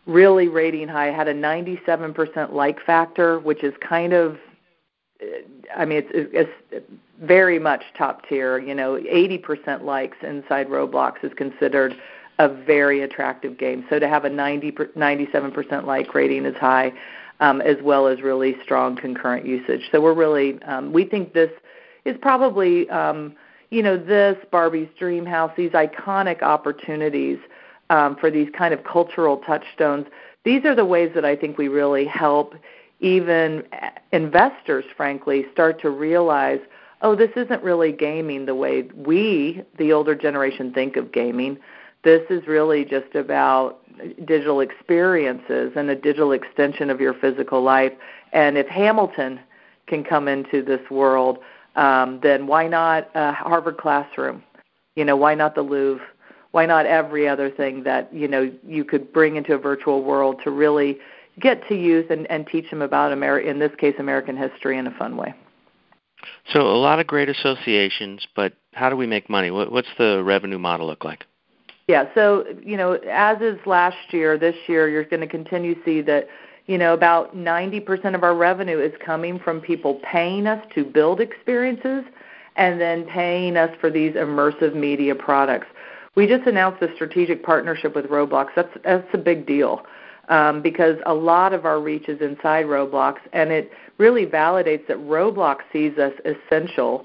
really 0.05 0.49
rating 0.49 0.87
high. 0.87 1.07
Had 1.07 1.29
a 1.29 1.35
97% 1.35 2.53
like 2.53 2.79
factor, 2.85 3.39
which 3.39 3.65
is 3.65 3.73
kind 3.81 4.13
of 4.13 4.37
I 5.77 5.85
mean, 5.85 6.03
it's, 6.13 6.51
it's 6.73 6.85
very 7.21 7.59
much 7.59 7.85
top 7.97 8.29
tier. 8.29 8.59
You 8.59 8.75
know, 8.75 8.97
80% 8.97 9.83
likes 9.83 10.19
inside 10.23 10.69
Roblox 10.69 11.23
is 11.23 11.33
considered 11.37 11.95
a 12.39 12.49
very 12.49 13.03
attractive 13.03 13.59
game. 13.59 13.85
So 13.91 13.99
to 13.99 14.09
have 14.09 14.25
a 14.25 14.31
90 14.31 14.73
97% 14.73 15.85
like 15.85 16.15
rating 16.15 16.45
is 16.45 16.57
high, 16.57 16.93
um, 17.41 17.61
as 17.61 17.77
well 17.83 18.07
as 18.07 18.23
really 18.23 18.57
strong 18.63 18.97
concurrent 18.97 19.47
usage. 19.47 19.83
So 19.91 20.01
we're 20.01 20.15
really 20.15 20.63
um, 20.63 20.93
we 20.93 21.05
think 21.05 21.33
this 21.33 21.51
is 22.05 22.17
probably 22.21 22.89
um, 22.91 23.35
you 23.71 23.83
know 23.83 23.97
this 23.97 24.37
Barbie's 24.51 24.89
Dream 24.99 25.27
House, 25.27 25.53
these 25.57 25.73
iconic 25.73 26.43
opportunities 26.43 27.39
um, 27.91 28.17
for 28.17 28.31
these 28.31 28.49
kind 28.57 28.73
of 28.73 28.83
cultural 28.85 29.39
touchstones. 29.39 30.07
These 30.45 30.65
are 30.65 30.75
the 30.75 30.85
ways 30.85 31.13
that 31.15 31.25
I 31.25 31.37
think 31.37 31.59
we 31.59 31.69
really 31.69 32.05
help 32.05 32.55
even 33.01 33.65
investors, 34.13 34.85
frankly, 34.97 35.45
start 35.53 35.81
to 35.83 35.91
realize, 35.91 36.61
oh, 37.03 37.15
this 37.17 37.31
isn't 37.37 37.63
really 37.63 37.93
gaming 37.93 38.47
the 38.47 38.55
way 38.55 38.83
we, 38.95 39.63
the 39.77 39.93
older 39.93 40.15
generation, 40.15 40.73
think 40.73 40.97
of 40.97 41.13
gaming. 41.13 41.59
This 42.05 42.23
is 42.31 42.47
really 42.47 42.85
just 42.85 43.15
about 43.15 43.79
digital 44.25 44.61
experiences 44.61 45.73
and 45.77 45.89
a 45.91 45.95
digital 45.95 46.33
extension 46.33 46.91
of 46.91 47.01
your 47.01 47.15
physical 47.15 47.63
life. 47.63 47.93
And 48.33 48.59
if 48.59 48.67
Hamilton 48.67 49.39
can 49.87 50.03
come 50.03 50.27
into 50.27 50.63
this 50.63 50.81
world, 50.91 51.39
um, 51.77 52.19
then 52.23 52.47
why 52.47 52.67
not 52.67 53.09
a 53.15 53.33
Harvard 53.33 53.79
classroom? 53.79 54.43
You 54.97 55.05
know, 55.05 55.17
why 55.17 55.35
not 55.35 55.55
the 55.55 55.63
Louvre? 55.63 56.05
Why 56.51 56.67
not 56.67 56.85
every 56.87 57.27
other 57.27 57.51
thing 57.51 57.83
that 57.85 58.13
you 58.13 58.29
know 58.29 58.53
you 58.67 58.85
could 58.85 59.13
bring 59.13 59.37
into 59.37 59.55
a 59.55 59.59
virtual 59.59 60.03
world 60.03 60.41
to 60.45 60.51
really 60.51 60.99
get 61.41 61.67
to 61.69 61.75
youth 61.75 62.11
and, 62.11 62.31
and 62.31 62.47
teach 62.47 62.69
them 62.69 62.83
about 62.83 63.17
Ameri- 63.17 63.47
in 63.47 63.59
this 63.59 63.73
case 63.79 63.95
American 63.99 64.37
history 64.37 64.77
in 64.77 64.87
a 64.87 64.91
fun 64.91 65.17
way. 65.17 65.35
So 66.53 66.61
a 66.61 66.77
lot 66.77 67.01
of 67.01 67.07
great 67.07 67.29
associations, 67.29 68.27
but 68.37 68.53
how 68.75 68.91
do 68.91 68.97
we 68.97 69.07
make 69.07 69.31
money? 69.31 69.51
What, 69.51 69.73
what's 69.73 69.89
the 69.99 70.23
revenue 70.23 70.59
model 70.59 70.87
look 70.87 71.05
like? 71.05 71.25
Yeah, 71.93 72.07
so 72.15 72.47
you 72.65 72.79
know, 72.79 72.93
as 73.11 73.43
is 73.43 73.59
last 73.67 74.15
year, 74.15 74.39
this 74.39 74.57
year 74.67 74.89
you're 74.89 75.05
going 75.05 75.21
to 75.21 75.27
continue 75.27 75.75
to 75.75 75.85
see 75.85 76.01
that 76.01 76.27
you 76.65 76.79
know 76.79 76.95
about 76.95 77.37
90% 77.37 78.15
of 78.15 78.23
our 78.23 78.35
revenue 78.35 78.81
is 78.81 78.95
coming 79.05 79.39
from 79.39 79.61
people 79.61 80.01
paying 80.03 80.47
us 80.47 80.65
to 80.75 80.87
build 80.87 81.21
experiences 81.21 82.05
and 82.57 82.81
then 82.81 83.05
paying 83.05 83.59
us 83.59 83.69
for 83.79 83.91
these 83.91 84.15
immersive 84.15 84.75
media 84.75 85.15
products. 85.15 85.67
We 86.15 86.27
just 86.27 86.47
announced 86.47 86.83
a 86.83 86.95
strategic 86.95 87.45
partnership 87.45 87.95
with 87.95 88.07
Roblox. 88.07 88.47
That's 88.57 88.75
that's 88.85 89.09
a 89.13 89.19
big 89.19 89.45
deal 89.47 89.83
um, 90.31 90.63
because 90.63 90.97
a 91.05 91.13
lot 91.13 91.53
of 91.53 91.67
our 91.67 91.79
reach 91.79 92.09
is 92.09 92.23
inside 92.23 92.65
Roblox, 92.65 93.17
and 93.35 93.53
it 93.53 93.71
really 93.99 94.25
validates 94.25 94.87
that 94.87 94.97
Roblox 94.97 95.59
sees 95.71 95.99
us 95.99 96.15
essential 96.25 97.05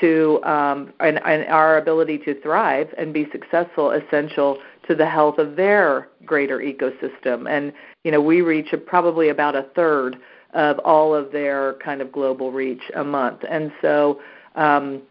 to 0.00 0.42
um, 0.44 0.92
and, 1.00 1.20
and 1.24 1.44
our 1.46 1.78
ability 1.78 2.18
to 2.18 2.40
thrive 2.40 2.88
and 2.98 3.12
be 3.12 3.26
successful 3.32 3.90
essential 3.90 4.58
to 4.86 4.94
the 4.94 5.06
health 5.06 5.38
of 5.38 5.56
their 5.56 6.08
greater 6.24 6.58
ecosystem. 6.58 7.48
And 7.48 7.72
you 8.04 8.10
know, 8.10 8.20
we 8.20 8.40
reach 8.40 8.74
probably 8.86 9.28
about 9.28 9.56
a 9.56 9.62
third 9.74 10.16
of 10.52 10.78
all 10.80 11.14
of 11.14 11.32
their 11.32 11.74
kind 11.74 12.00
of 12.00 12.10
global 12.12 12.52
reach 12.52 12.82
a 12.94 13.04
month, 13.04 13.40
and 13.48 13.72
so. 13.80 14.20
Um, 14.56 15.02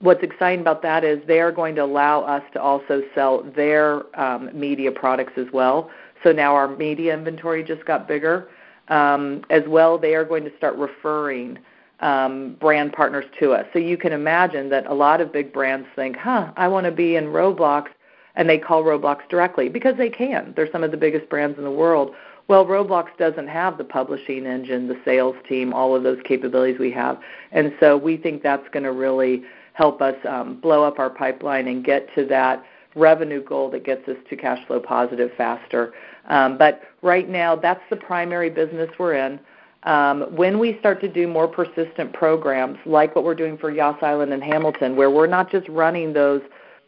what's 0.00 0.22
exciting 0.22 0.60
about 0.60 0.82
that 0.82 1.04
is 1.04 1.20
they 1.26 1.40
are 1.40 1.52
going 1.52 1.74
to 1.74 1.82
allow 1.82 2.20
us 2.20 2.42
to 2.52 2.60
also 2.60 3.02
sell 3.14 3.42
their 3.56 4.02
um, 4.20 4.50
media 4.52 4.90
products 4.92 5.32
as 5.36 5.46
well. 5.52 5.90
So 6.22 6.32
now 6.32 6.54
our 6.54 6.68
media 6.76 7.14
inventory 7.14 7.62
just 7.62 7.84
got 7.86 8.06
bigger. 8.06 8.48
Um, 8.88 9.42
as 9.50 9.62
well, 9.66 9.98
they 9.98 10.14
are 10.14 10.24
going 10.24 10.44
to 10.44 10.56
start 10.56 10.76
referring 10.76 11.58
um, 12.00 12.56
brand 12.60 12.92
partners 12.92 13.24
to 13.40 13.52
us. 13.52 13.66
So 13.72 13.78
you 13.78 13.96
can 13.96 14.12
imagine 14.12 14.68
that 14.70 14.86
a 14.86 14.94
lot 14.94 15.20
of 15.20 15.32
big 15.32 15.52
brands 15.52 15.88
think, 15.96 16.16
huh, 16.16 16.52
I 16.56 16.68
want 16.68 16.84
to 16.84 16.92
be 16.92 17.16
in 17.16 17.26
Roblox, 17.26 17.86
and 18.34 18.48
they 18.48 18.58
call 18.58 18.84
Roblox 18.84 19.28
directly 19.28 19.68
because 19.68 19.96
they 19.96 20.10
can. 20.10 20.52
They're 20.54 20.70
some 20.70 20.84
of 20.84 20.90
the 20.90 20.96
biggest 20.96 21.28
brands 21.28 21.56
in 21.58 21.64
the 21.64 21.70
world. 21.70 22.14
Well, 22.48 22.64
Roblox 22.64 23.06
doesn't 23.18 23.48
have 23.48 23.76
the 23.76 23.84
publishing 23.84 24.46
engine, 24.46 24.86
the 24.86 25.00
sales 25.04 25.36
team, 25.48 25.72
all 25.72 25.96
of 25.96 26.02
those 26.02 26.18
capabilities 26.24 26.78
we 26.78 26.92
have. 26.92 27.18
And 27.50 27.74
so 27.80 27.96
we 27.96 28.16
think 28.16 28.42
that's 28.42 28.68
going 28.68 28.84
to 28.84 28.92
really 28.92 29.42
help 29.72 30.00
us 30.00 30.14
um, 30.28 30.60
blow 30.60 30.84
up 30.84 30.98
our 30.98 31.10
pipeline 31.10 31.66
and 31.66 31.84
get 31.84 32.14
to 32.14 32.24
that 32.26 32.64
revenue 32.94 33.42
goal 33.42 33.70
that 33.70 33.84
gets 33.84 34.08
us 34.08 34.16
to 34.30 34.36
cash 34.36 34.64
flow 34.66 34.80
positive 34.80 35.30
faster. 35.36 35.92
Um, 36.28 36.56
but 36.56 36.82
right 37.02 37.28
now, 37.28 37.56
that's 37.56 37.82
the 37.90 37.96
primary 37.96 38.50
business 38.50 38.90
we're 38.98 39.14
in. 39.14 39.40
Um, 39.86 40.22
when 40.34 40.58
we 40.58 40.76
start 40.80 41.00
to 41.02 41.08
do 41.08 41.28
more 41.28 41.46
persistent 41.46 42.12
programs, 42.12 42.78
like 42.84 43.14
what 43.14 43.24
we're 43.24 43.36
doing 43.36 43.56
for 43.56 43.70
Yas 43.70 43.96
Island 44.02 44.32
and 44.32 44.42
Hamilton, 44.42 44.96
where 44.96 45.10
we're 45.10 45.28
not 45.28 45.50
just 45.50 45.68
running 45.68 46.12
those 46.12 46.42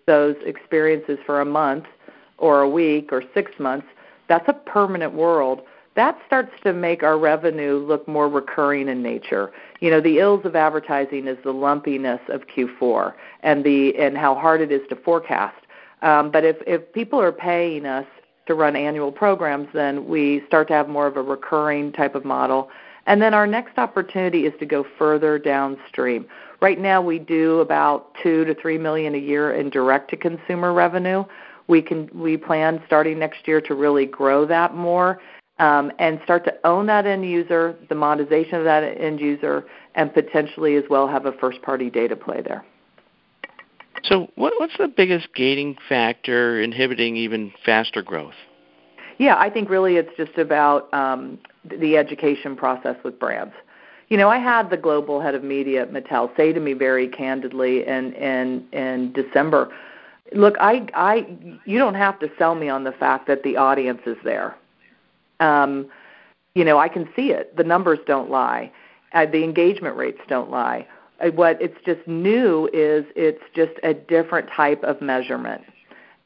those 0.06 0.36
experiences 0.44 1.18
for 1.24 1.40
a 1.40 1.44
month 1.44 1.84
or 2.38 2.62
a 2.62 2.68
week 2.68 3.12
or 3.12 3.22
six 3.34 3.52
months, 3.58 3.86
that's 4.26 4.48
a 4.48 4.52
permanent 4.52 5.12
world. 5.12 5.62
That 5.96 6.18
starts 6.26 6.50
to 6.62 6.72
make 6.72 7.02
our 7.02 7.18
revenue 7.18 7.84
look 7.86 8.08
more 8.08 8.28
recurring 8.28 8.88
in 8.88 9.02
nature. 9.02 9.52
You 9.80 9.90
know, 9.90 10.00
the 10.00 10.18
ills 10.18 10.44
of 10.44 10.56
advertising 10.56 11.28
is 11.28 11.36
the 11.44 11.52
lumpiness 11.52 12.20
of 12.28 12.46
Q4 12.46 13.12
and 13.42 13.64
the 13.64 13.96
and 13.96 14.16
how 14.16 14.34
hard 14.34 14.60
it 14.60 14.72
is 14.72 14.82
to 14.88 14.96
forecast. 14.96 15.56
Um, 16.02 16.30
but 16.30 16.44
if, 16.44 16.56
if 16.66 16.92
people 16.92 17.20
are 17.20 17.32
paying 17.32 17.86
us 17.86 18.06
to 18.46 18.54
run 18.54 18.74
annual 18.76 19.12
programs, 19.12 19.68
then 19.72 20.08
we 20.08 20.42
start 20.46 20.68
to 20.68 20.74
have 20.74 20.88
more 20.88 21.06
of 21.06 21.16
a 21.16 21.22
recurring 21.22 21.92
type 21.92 22.14
of 22.14 22.24
model. 22.24 22.70
And 23.08 23.22
then 23.22 23.32
our 23.32 23.46
next 23.46 23.78
opportunity 23.78 24.44
is 24.44 24.52
to 24.60 24.66
go 24.66 24.84
further 24.98 25.38
downstream. 25.38 26.26
Right 26.60 26.78
now, 26.78 27.00
we 27.00 27.18
do 27.18 27.60
about 27.60 28.14
two 28.22 28.44
to 28.44 28.54
three 28.54 28.76
million 28.76 29.14
a 29.14 29.18
year 29.18 29.54
in 29.54 29.70
direct-to-consumer 29.70 30.74
revenue. 30.74 31.24
We 31.68 31.80
can 31.80 32.10
we 32.12 32.36
plan 32.36 32.82
starting 32.86 33.18
next 33.18 33.48
year 33.48 33.62
to 33.62 33.74
really 33.74 34.04
grow 34.04 34.44
that 34.46 34.74
more 34.74 35.20
um, 35.58 35.90
and 35.98 36.20
start 36.24 36.44
to 36.44 36.54
own 36.66 36.86
that 36.86 37.06
end 37.06 37.24
user, 37.24 37.76
the 37.88 37.94
monetization 37.94 38.56
of 38.56 38.64
that 38.64 38.82
end 38.82 39.20
user, 39.20 39.64
and 39.94 40.12
potentially 40.12 40.76
as 40.76 40.84
well 40.90 41.08
have 41.08 41.24
a 41.24 41.32
first-party 41.32 41.88
data 41.88 42.14
play 42.14 42.42
there. 42.42 42.62
So, 44.04 44.28
what, 44.34 44.52
what's 44.58 44.76
the 44.78 44.86
biggest 44.86 45.28
gating 45.34 45.76
factor 45.88 46.60
inhibiting 46.60 47.16
even 47.16 47.52
faster 47.64 48.02
growth? 48.02 48.34
Yeah, 49.18 49.36
I 49.36 49.50
think 49.50 49.68
really 49.68 49.96
it's 49.96 50.14
just 50.16 50.38
about 50.38 50.92
um, 50.94 51.38
the 51.80 51.96
education 51.96 52.56
process 52.56 52.96
with 53.04 53.18
brands. 53.18 53.54
You 54.08 54.16
know, 54.16 54.28
I 54.28 54.38
had 54.38 54.70
the 54.70 54.76
global 54.76 55.20
head 55.20 55.34
of 55.34 55.44
media 55.44 55.82
at 55.82 55.92
Mattel 55.92 56.34
say 56.36 56.52
to 56.52 56.60
me 56.60 56.72
very 56.72 57.08
candidly 57.08 57.86
in 57.86 58.12
in 58.14 58.66
in 58.72 59.12
December, 59.12 59.72
"Look, 60.32 60.56
I 60.60 60.86
I 60.94 61.26
you 61.64 61.78
don't 61.78 61.94
have 61.94 62.18
to 62.20 62.30
sell 62.38 62.54
me 62.54 62.68
on 62.68 62.84
the 62.84 62.92
fact 62.92 63.26
that 63.26 63.42
the 63.42 63.56
audience 63.56 64.00
is 64.06 64.16
there. 64.24 64.56
Um, 65.40 65.88
you 66.54 66.64
know, 66.64 66.78
I 66.78 66.88
can 66.88 67.08
see 67.14 67.30
it. 67.30 67.56
The 67.56 67.64
numbers 67.64 67.98
don't 68.06 68.30
lie. 68.30 68.72
Uh, 69.12 69.26
the 69.26 69.44
engagement 69.44 69.96
rates 69.96 70.20
don't 70.28 70.50
lie 70.50 70.86
what 71.34 71.60
it's 71.60 71.76
just 71.84 72.06
new 72.06 72.68
is 72.72 73.04
it's 73.16 73.42
just 73.54 73.72
a 73.82 73.92
different 73.92 74.48
type 74.50 74.82
of 74.84 75.00
measurement 75.02 75.62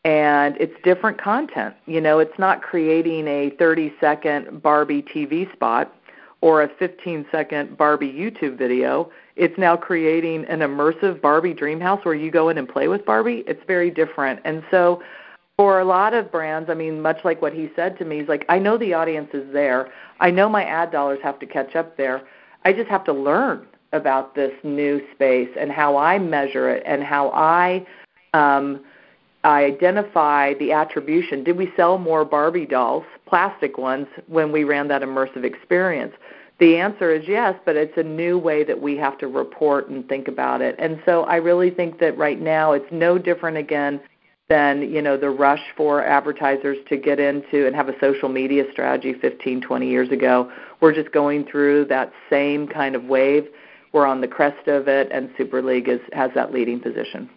and 0.04 0.56
it's 0.58 0.74
different 0.82 1.20
content. 1.20 1.74
You 1.86 2.00
know 2.00 2.18
it's 2.18 2.38
not 2.38 2.62
creating 2.62 3.26
a 3.28 3.50
30 3.58 3.92
second 4.00 4.62
barbie 4.62 5.02
tv 5.02 5.52
spot 5.52 5.94
or 6.40 6.62
a 6.62 6.68
15 6.78 7.26
second 7.30 7.76
barbie 7.76 8.12
youtube 8.12 8.58
video. 8.58 9.10
It's 9.36 9.56
now 9.58 9.76
creating 9.76 10.44
an 10.46 10.60
immersive 10.60 11.20
barbie 11.20 11.54
dream 11.54 11.80
house 11.80 12.04
where 12.04 12.14
you 12.14 12.30
go 12.30 12.48
in 12.48 12.58
and 12.58 12.68
play 12.68 12.88
with 12.88 13.04
barbie. 13.06 13.44
It's 13.46 13.62
very 13.66 13.90
different. 13.90 14.40
And 14.44 14.62
so 14.70 15.02
for 15.56 15.80
a 15.80 15.84
lot 15.84 16.14
of 16.14 16.32
brands 16.32 16.70
i 16.70 16.74
mean 16.74 17.02
much 17.02 17.18
like 17.24 17.42
what 17.42 17.52
he 17.52 17.70
said 17.76 17.96
to 17.98 18.06
me 18.06 18.20
he's 18.20 18.28
like 18.28 18.46
i 18.48 18.58
know 18.58 18.78
the 18.78 18.94
audience 18.94 19.28
is 19.34 19.52
there. 19.52 19.90
I 20.18 20.30
know 20.30 20.48
my 20.48 20.64
ad 20.64 20.90
dollars 20.92 21.18
have 21.22 21.38
to 21.40 21.46
catch 21.46 21.74
up 21.76 21.96
there. 21.96 22.22
I 22.64 22.72
just 22.72 22.88
have 22.88 23.04
to 23.04 23.12
learn 23.12 23.66
about 23.92 24.34
this 24.34 24.52
new 24.62 25.02
space 25.14 25.50
and 25.58 25.70
how 25.70 25.96
I 25.96 26.18
measure 26.18 26.70
it 26.70 26.82
and 26.86 27.02
how 27.02 27.30
I 27.30 27.86
um, 28.34 28.84
I 29.44 29.64
identify 29.64 30.54
the 30.54 30.72
attribution. 30.72 31.42
Did 31.42 31.56
we 31.56 31.72
sell 31.76 31.98
more 31.98 32.24
Barbie 32.24 32.66
dolls, 32.66 33.04
plastic 33.26 33.76
ones, 33.76 34.06
when 34.28 34.52
we 34.52 34.64
ran 34.64 34.88
that 34.88 35.02
immersive 35.02 35.44
experience? 35.44 36.14
The 36.58 36.76
answer 36.76 37.12
is 37.12 37.26
yes, 37.26 37.58
but 37.64 37.74
it's 37.74 37.96
a 37.96 38.04
new 38.04 38.38
way 38.38 38.62
that 38.62 38.80
we 38.80 38.96
have 38.98 39.18
to 39.18 39.26
report 39.26 39.88
and 39.88 40.08
think 40.08 40.28
about 40.28 40.62
it. 40.62 40.76
And 40.78 41.02
so 41.04 41.24
I 41.24 41.36
really 41.36 41.70
think 41.70 41.98
that 41.98 42.16
right 42.16 42.40
now 42.40 42.72
it's 42.72 42.92
no 42.92 43.18
different 43.18 43.56
again 43.56 44.00
than 44.48 44.82
you 44.92 45.00
know 45.00 45.16
the 45.16 45.30
rush 45.30 45.62
for 45.76 46.04
advertisers 46.04 46.76
to 46.88 46.96
get 46.96 47.18
into 47.18 47.66
and 47.66 47.74
have 47.74 47.88
a 47.88 47.98
social 48.00 48.28
media 48.28 48.64
strategy 48.70 49.14
15 49.14 49.60
20 49.60 49.88
years 49.88 50.10
ago 50.10 50.52
we're 50.80 50.92
just 50.92 51.12
going 51.12 51.44
through 51.46 51.84
that 51.86 52.12
same 52.28 52.66
kind 52.66 52.94
of 52.94 53.04
wave 53.04 53.46
we're 53.92 54.04
on 54.04 54.20
the 54.20 54.28
crest 54.28 54.68
of 54.68 54.88
it 54.88 55.08
and 55.12 55.30
super 55.38 55.62
league 55.62 55.88
is 55.88 56.00
has 56.12 56.30
that 56.34 56.52
leading 56.52 56.80
position 56.80 57.30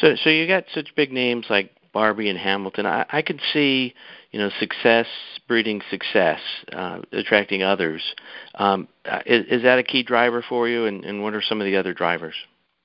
so 0.00 0.14
so 0.16 0.30
you 0.30 0.46
got 0.46 0.64
such 0.74 0.94
big 0.94 1.12
names 1.12 1.46
like 1.48 1.70
barbie 1.92 2.28
and 2.28 2.38
hamilton. 2.38 2.86
I 2.86 3.06
i 3.10 3.22
could 3.22 3.40
see 3.52 3.94
you 4.30 4.38
know 4.38 4.50
success 4.60 5.06
breeding 5.48 5.80
success 5.90 6.40
uh, 6.72 7.00
attracting 7.12 7.62
others. 7.62 8.02
Um, 8.56 8.88
uh, 9.04 9.20
is, 9.26 9.46
is 9.46 9.62
that 9.62 9.78
a 9.78 9.82
key 9.82 10.02
driver 10.02 10.44
for 10.46 10.68
you? 10.68 10.86
And, 10.86 11.04
and 11.04 11.22
what 11.22 11.34
are 11.34 11.42
some 11.42 11.60
of 11.60 11.66
the 11.66 11.76
other 11.76 11.94
drivers? 11.94 12.34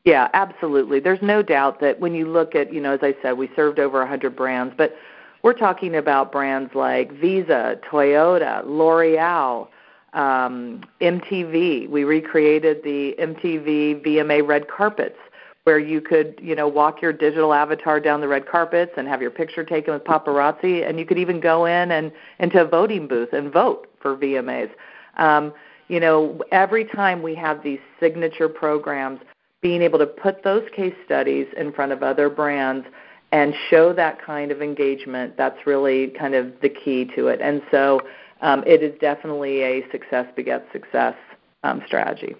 Yeah, 0.05 0.29
absolutely. 0.33 0.99
There's 0.99 1.21
no 1.21 1.43
doubt 1.43 1.79
that 1.81 1.99
when 1.99 2.15
you 2.15 2.27
look 2.27 2.55
at, 2.55 2.73
you 2.73 2.81
know, 2.81 2.93
as 2.93 3.01
I 3.03 3.15
said, 3.21 3.33
we 3.33 3.49
served 3.55 3.79
over 3.79 3.99
100 3.99 4.35
brands, 4.35 4.73
but 4.75 4.95
we're 5.43 5.53
talking 5.53 5.95
about 5.95 6.31
brands 6.31 6.73
like 6.73 7.11
Visa, 7.13 7.79
Toyota, 7.89 8.63
L'Oreal, 8.65 9.67
um, 10.13 10.81
MTV. 11.01 11.89
We 11.89 12.03
recreated 12.03 12.83
the 12.83 13.15
MTV 13.19 14.05
VMA 14.05 14.47
red 14.47 14.67
carpets 14.67 15.17
where 15.63 15.79
you 15.79 16.01
could, 16.01 16.39
you 16.41 16.55
know, 16.55 16.67
walk 16.67 17.01
your 17.01 17.13
digital 17.13 17.53
avatar 17.53 17.99
down 17.99 18.19
the 18.19 18.27
red 18.27 18.47
carpets 18.47 18.91
and 18.97 19.07
have 19.07 19.21
your 19.21 19.31
picture 19.31 19.63
taken 19.63 19.93
with 19.93 20.03
paparazzi, 20.03 20.87
and 20.87 20.99
you 20.99 21.05
could 21.05 21.19
even 21.19 21.39
go 21.39 21.65
in 21.65 21.91
and 21.91 22.11
into 22.39 22.61
a 22.61 22.65
voting 22.65 23.07
booth 23.07 23.31
and 23.33 23.51
vote 23.53 23.87
for 24.01 24.17
VMAs. 24.17 24.71
Um, 25.17 25.53
you 25.87 25.99
know, 25.99 26.41
every 26.51 26.85
time 26.85 27.21
we 27.21 27.35
have 27.35 27.61
these 27.63 27.79
signature 27.99 28.49
programs 28.49 29.19
being 29.61 29.81
able 29.81 29.99
to 29.99 30.07
put 30.07 30.43
those 30.43 30.67
case 30.75 30.95
studies 31.05 31.47
in 31.55 31.71
front 31.71 31.91
of 31.91 32.01
other 32.01 32.29
brands 32.29 32.87
and 33.31 33.53
show 33.69 33.93
that 33.93 34.19
kind 34.21 34.51
of 34.51 34.61
engagement, 34.61 35.37
that's 35.37 35.67
really 35.67 36.07
kind 36.07 36.33
of 36.33 36.53
the 36.61 36.69
key 36.69 37.05
to 37.15 37.27
it. 37.27 37.39
And 37.41 37.61
so 37.69 38.01
um, 38.41 38.63
it 38.65 38.81
is 38.81 38.97
definitely 38.99 39.61
a 39.61 39.89
success 39.91 40.25
begets 40.35 40.65
success 40.73 41.15
um, 41.63 41.83
strategy. 41.85 42.35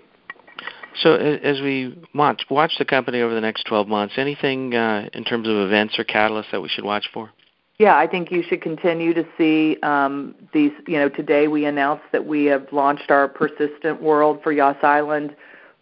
So 0.96 1.16
as 1.16 1.62
we 1.62 1.98
watch 2.14 2.44
watch 2.50 2.74
the 2.78 2.86
company 2.86 3.22
over 3.22 3.34
the 3.34 3.42
next 3.42 3.64
12 3.64 3.88
months, 3.88 4.16
anything 4.18 4.76
uh, 4.76 5.10
in 5.14 5.24
terms 5.24 5.48
of 5.48 5.56
events 5.56 5.98
or 5.98 6.04
catalysts 6.04 6.52
that 6.52 6.62
we 6.62 6.68
should 6.68 6.84
watch 6.84 7.10
for? 7.14 7.32
Yeah, 7.80 7.98
I 7.98 8.06
think 8.06 8.32
you 8.32 8.44
should 8.44 8.62
continue 8.62 9.14
to 9.14 9.26
see 9.38 9.78
um, 9.82 10.36
these. 10.54 10.72
You 10.88 10.98
know, 10.98 11.10
today 11.10 11.48
we 11.48 11.66
announced 11.66 12.04
that 12.12 12.26
we 12.26 12.46
have 12.46 12.68
launched 12.72 13.10
our 13.10 13.28
persistent 13.28 14.02
world 14.02 14.42
for 14.44 14.52
Yas 14.52 14.78
Island 14.84 15.36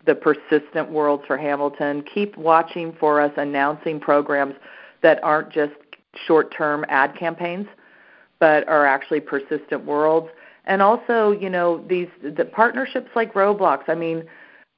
the 0.06 0.15
persistent 0.15 0.89
worlds 0.89 1.24
for 1.28 1.38
Hamilton. 1.38 2.04
Keep 2.04 2.38
watching 2.38 2.95
for 3.00 3.22
us 3.22 3.32
announcing 3.38 4.00
programs 4.00 4.56
that 5.02 5.24
aren't 5.24 5.52
just 5.52 5.74
short-term 6.26 6.86
ad 6.89 7.15
campaigns, 7.15 7.67
but 8.39 8.67
are 8.67 8.86
actually 8.86 9.19
persistent 9.19 9.86
worlds. 9.86 10.30
And 10.65 10.82
also, 10.82 11.32
you 11.32 11.50
know, 11.50 11.84
these 11.88 12.08
the 12.24 12.45
partnerships 12.45 13.10
like 13.15 13.34
Roblox. 13.34 13.84
I 13.88 13.95
mean, 13.95 14.24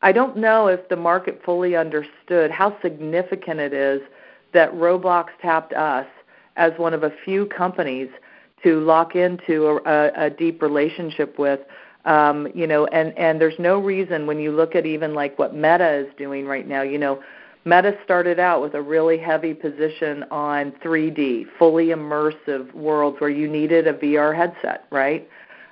I 0.01 0.11
don't 0.11 0.37
know 0.37 0.67
if 0.67 0.87
the 0.89 0.95
market 0.95 1.41
fully 1.45 1.75
understood 1.75 2.51
how 2.51 2.79
significant 2.81 3.59
it 3.59 3.73
is 3.73 4.01
that 4.53 4.73
Roblox 4.73 5.27
tapped 5.41 5.73
us 5.73 6.07
as 6.55 6.71
one 6.77 6.93
of 6.93 7.03
a 7.03 7.11
few 7.23 7.45
companies 7.45 8.09
to 8.63 8.79
lock 8.79 9.15
into 9.15 9.79
a, 9.85 10.11
a 10.15 10.29
deep 10.29 10.61
relationship 10.61 11.37
with 11.39 11.59
um, 12.05 12.47
you 12.55 12.65
know, 12.65 12.87
and 12.87 13.15
and 13.17 13.39
there's 13.39 13.59
no 13.59 13.77
reason 13.77 14.25
when 14.25 14.39
you 14.39 14.51
look 14.51 14.75
at 14.75 14.85
even 14.85 15.13
like 15.13 15.37
what 15.37 15.53
Meta 15.53 15.93
is 15.93 16.07
doing 16.17 16.47
right 16.47 16.67
now. 16.67 16.81
You 16.81 16.97
know, 16.97 17.21
Meta 17.63 17.95
started 18.03 18.39
out 18.39 18.61
with 18.61 18.73
a 18.73 18.81
really 18.81 19.19
heavy 19.19 19.53
position 19.53 20.23
on 20.31 20.71
3D, 20.83 21.45
fully 21.59 21.87
immersive 21.87 22.73
worlds 22.73 23.21
where 23.21 23.29
you 23.29 23.47
needed 23.47 23.87
a 23.87 23.93
VR 23.93 24.35
headset, 24.35 24.85
right? 24.91 25.29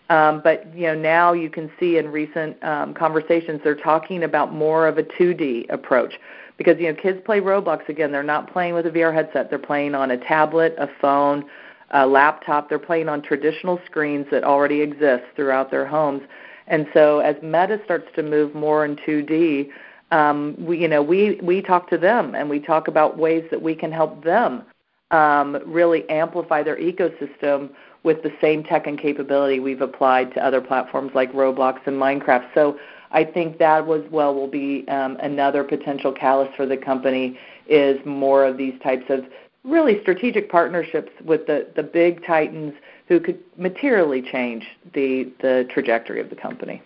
Um, 0.10 0.42
but 0.44 0.76
you 0.76 0.88
know 0.88 0.96
now 0.96 1.34
you 1.34 1.50
can 1.50 1.72
see 1.80 1.98
in 1.98 2.10
recent 2.12 2.62
um, 2.64 2.94
conversations 2.96 3.62
they're 3.64 3.76
talking 3.76 4.24
about 4.24 4.52
more 4.52 4.88
of 4.88 4.98
a 4.98 5.04
2D 5.04 5.72
approach 5.72 6.20
because 6.58 6.80
you 6.80 6.92
know 6.92 7.00
kids 7.00 7.20
play 7.26 7.40
Roblox 7.40 7.88
again. 7.90 8.12
They're 8.12 8.24
not 8.24 8.52
playing 8.52 8.74
with 8.74 8.86
a 8.86 8.92
VR 8.92 9.14
headset. 9.14 9.50
They're 9.50 9.60
playing 9.60 9.96
on 9.96 10.12
a 10.12 10.18
tablet, 10.18 10.76
a 10.78 10.88
phone, 11.00 11.46
a 11.92 12.06
laptop. 12.06 12.70
They're 12.70 12.80
playing 12.80 13.08
on 13.08 13.22
traditional 13.22 13.80
screens 13.86 14.28
that 14.32 14.44
already 14.44 14.82
exist 14.82 15.24
throughout 15.36 15.72
their 15.72 15.86
homes. 15.86 16.24
And 16.68 16.88
so 16.94 17.20
as 17.20 17.36
Meta 17.42 17.80
starts 17.84 18.08
to 18.16 18.24
move 18.24 18.54
more 18.54 18.86
in 18.86 18.96
2D, 18.96 19.70
um, 20.12 20.56
we, 20.60 20.80
you 20.80 20.88
know, 20.88 21.02
we, 21.02 21.40
we 21.42 21.62
talk 21.62 21.90
to 21.90 21.98
them 21.98 22.36
and 22.36 22.50
we 22.50 22.60
talk 22.60 22.88
about 22.88 23.18
ways 23.18 23.44
that 23.52 23.62
we 23.62 23.76
can 23.76 23.92
help 23.92 24.24
them 24.24 24.64
um, 25.12 25.58
really 25.66 26.10
amplify 26.10 26.64
their 26.64 26.78
ecosystem 26.78 27.70
with 28.04 28.22
the 28.24 28.32
same 28.40 28.64
tech 28.64 28.88
and 28.88 28.98
capability 28.98 29.60
we've 29.60 29.82
applied 29.82 30.34
to 30.34 30.46
other 30.46 30.62
platforms 30.62 31.12
like 31.14 31.32
Roblox 31.34 31.86
and 31.86 31.98
Minecraft. 31.98 32.48
So 32.54 32.80
I 33.12 33.24
think 33.24 33.58
that 33.58 33.86
was 33.86 34.04
well 34.12 34.34
will 34.34 34.48
be 34.48 34.88
um, 34.88 35.18
another 35.22 35.64
potential 35.64 36.14
catalyst 36.14 36.56
for 36.56 36.66
the 36.66 36.78
company 36.78 37.38
is 37.68 38.00
more 38.06 38.46
of 38.46 38.58
these 38.58 38.74
types 38.82 39.06
of 39.10 39.26
really 39.64 40.00
strategic 40.02 40.50
partnerships 40.50 41.12
with 41.26 41.46
the, 41.48 41.68
the 41.76 41.84
big 41.84 42.26
titans 42.26 42.74
who 43.08 43.20
could 43.20 43.40
materially 43.58 44.22
change 44.22 44.66
the, 44.94 45.32
the 45.42 45.68
trajectory 45.72 46.22
of 46.22 46.30
the 46.30 46.36
company. 46.36 46.82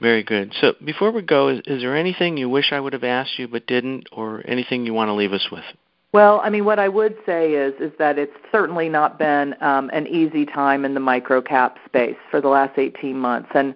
Very 0.00 0.22
good. 0.22 0.52
So 0.60 0.74
before 0.84 1.10
we 1.10 1.22
go, 1.22 1.48
is, 1.48 1.60
is 1.66 1.80
there 1.80 1.96
anything 1.96 2.36
you 2.36 2.50
wish 2.50 2.72
I 2.72 2.80
would 2.80 2.92
have 2.92 3.04
asked 3.04 3.38
you 3.38 3.48
but 3.48 3.66
didn't, 3.66 4.08
or 4.12 4.42
anything 4.46 4.84
you 4.84 4.92
want 4.92 5.08
to 5.08 5.14
leave 5.14 5.32
us 5.32 5.46
with? 5.50 5.64
Well, 6.12 6.40
I 6.42 6.50
mean, 6.50 6.64
what 6.64 6.78
I 6.78 6.88
would 6.88 7.16
say 7.26 7.52
is 7.52 7.74
is 7.80 7.92
that 7.98 8.18
it's 8.18 8.36
certainly 8.50 8.88
not 8.88 9.18
been 9.18 9.54
um, 9.60 9.90
an 9.92 10.06
easy 10.06 10.46
time 10.46 10.84
in 10.84 10.94
the 10.94 11.00
microcap 11.00 11.74
space 11.84 12.16
for 12.30 12.40
the 12.40 12.48
last 12.48 12.78
18 12.78 13.18
months, 13.18 13.50
and 13.54 13.74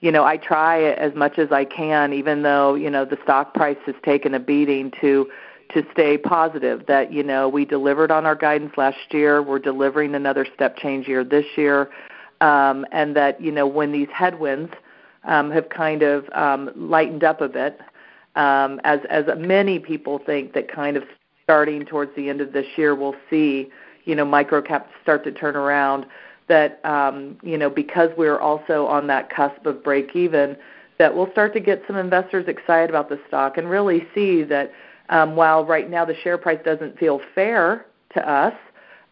you 0.00 0.10
know, 0.10 0.24
I 0.24 0.38
try 0.38 0.82
as 0.82 1.14
much 1.14 1.38
as 1.38 1.52
I 1.52 1.64
can, 1.64 2.12
even 2.12 2.42
though 2.42 2.74
you 2.74 2.90
know 2.90 3.04
the 3.04 3.18
stock 3.22 3.54
price 3.54 3.76
has 3.86 3.94
taken 4.04 4.34
a 4.34 4.40
beating, 4.40 4.92
to 5.00 5.28
to 5.74 5.84
stay 5.92 6.18
positive 6.18 6.86
that 6.86 7.12
you 7.12 7.22
know 7.22 7.48
we 7.48 7.64
delivered 7.64 8.10
on 8.10 8.26
our 8.26 8.34
guidance 8.34 8.72
last 8.76 9.12
year. 9.12 9.42
We're 9.42 9.58
delivering 9.58 10.14
another 10.14 10.46
step 10.54 10.76
change 10.76 11.08
year 11.08 11.24
this 11.24 11.46
year. 11.56 11.90
Um, 12.40 12.86
and 12.92 13.14
that 13.16 13.40
you 13.40 13.52
know 13.52 13.66
when 13.66 13.92
these 13.92 14.08
headwinds 14.14 14.72
um, 15.24 15.50
have 15.50 15.68
kind 15.68 16.02
of 16.02 16.24
um, 16.32 16.70
lightened 16.74 17.22
up 17.22 17.42
a 17.42 17.48
bit 17.48 17.80
um, 18.36 18.80
as 18.84 19.00
as 19.10 19.24
many 19.36 19.78
people 19.78 20.18
think 20.24 20.54
that 20.54 20.72
kind 20.72 20.96
of 20.96 21.02
starting 21.50 21.84
towards 21.84 22.14
the 22.14 22.28
end 22.28 22.40
of 22.40 22.52
this 22.52 22.66
year 22.76 22.94
we'll 22.94 23.16
see 23.28 23.68
you 24.04 24.14
know 24.14 24.24
microcap 24.24 24.84
start 25.02 25.24
to 25.24 25.32
turn 25.32 25.56
around 25.56 26.06
that 26.48 26.80
um, 26.84 27.36
you 27.42 27.58
know 27.58 27.68
because 27.68 28.08
we're 28.16 28.38
also 28.38 28.86
on 28.86 29.08
that 29.08 29.34
cusp 29.34 29.66
of 29.66 29.82
break 29.82 30.14
even 30.14 30.56
that 30.98 31.12
we'll 31.12 31.30
start 31.32 31.52
to 31.52 31.60
get 31.60 31.82
some 31.86 31.96
investors 31.96 32.44
excited 32.46 32.88
about 32.88 33.08
the 33.08 33.18
stock 33.26 33.58
and 33.58 33.68
really 33.68 34.06
see 34.14 34.44
that 34.44 34.70
um, 35.08 35.34
while 35.34 35.64
right 35.64 35.90
now 35.90 36.04
the 36.04 36.14
share 36.22 36.38
price 36.38 36.60
doesn't 36.64 36.98
feel 36.98 37.20
fair 37.34 37.86
to 38.14 38.30
us, 38.30 38.54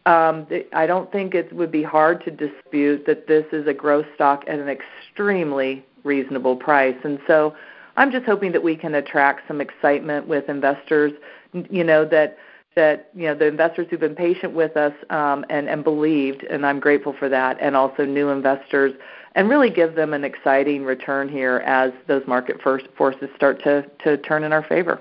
um, 0.05 0.47
I 0.73 0.87
don't 0.87 1.11
think 1.11 1.35
it 1.35 1.51
would 1.51 1.71
be 1.71 1.83
hard 1.83 2.23
to 2.25 2.31
dispute 2.31 3.05
that 3.05 3.27
this 3.27 3.45
is 3.51 3.67
a 3.67 3.73
growth 3.73 4.05
stock 4.15 4.43
at 4.47 4.59
an 4.59 4.69
extremely 4.69 5.85
reasonable 6.03 6.55
price. 6.55 6.95
And 7.03 7.19
so 7.27 7.55
I'm 7.97 8.11
just 8.11 8.25
hoping 8.25 8.51
that 8.53 8.63
we 8.63 8.75
can 8.75 8.95
attract 8.95 9.47
some 9.47 9.59
excitement 9.59 10.27
with 10.27 10.47
investors, 10.47 11.11
you 11.53 11.83
know, 11.83 12.05
that 12.05 12.37
that 12.75 13.09
you 13.13 13.23
know 13.23 13.35
the 13.35 13.45
investors 13.45 13.87
who've 13.89 13.99
been 13.99 14.15
patient 14.15 14.53
with 14.53 14.77
us 14.77 14.93
um, 15.09 15.45
and, 15.49 15.67
and 15.67 15.83
believed, 15.83 16.43
and 16.43 16.65
I'm 16.65 16.79
grateful 16.79 17.13
for 17.17 17.29
that, 17.29 17.57
and 17.59 17.75
also 17.75 18.05
new 18.05 18.29
investors, 18.29 18.93
and 19.35 19.49
really 19.49 19.69
give 19.69 19.95
them 19.95 20.13
an 20.13 20.23
exciting 20.23 20.83
return 20.83 21.29
here 21.29 21.57
as 21.65 21.91
those 22.07 22.25
market 22.27 22.61
forces 22.61 23.29
start 23.35 23.63
to, 23.63 23.89
to 24.03 24.17
turn 24.17 24.43
in 24.43 24.53
our 24.53 24.63
favor. 24.63 24.99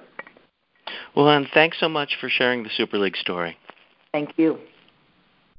Well, 1.14 1.28
Ann, 1.28 1.46
thanks 1.52 1.78
so 1.80 1.88
much 1.88 2.16
for 2.20 2.28
sharing 2.28 2.62
the 2.62 2.70
Super 2.70 2.98
League 2.98 3.16
story. 3.16 3.56
Thank 4.12 4.38
you. 4.38 4.58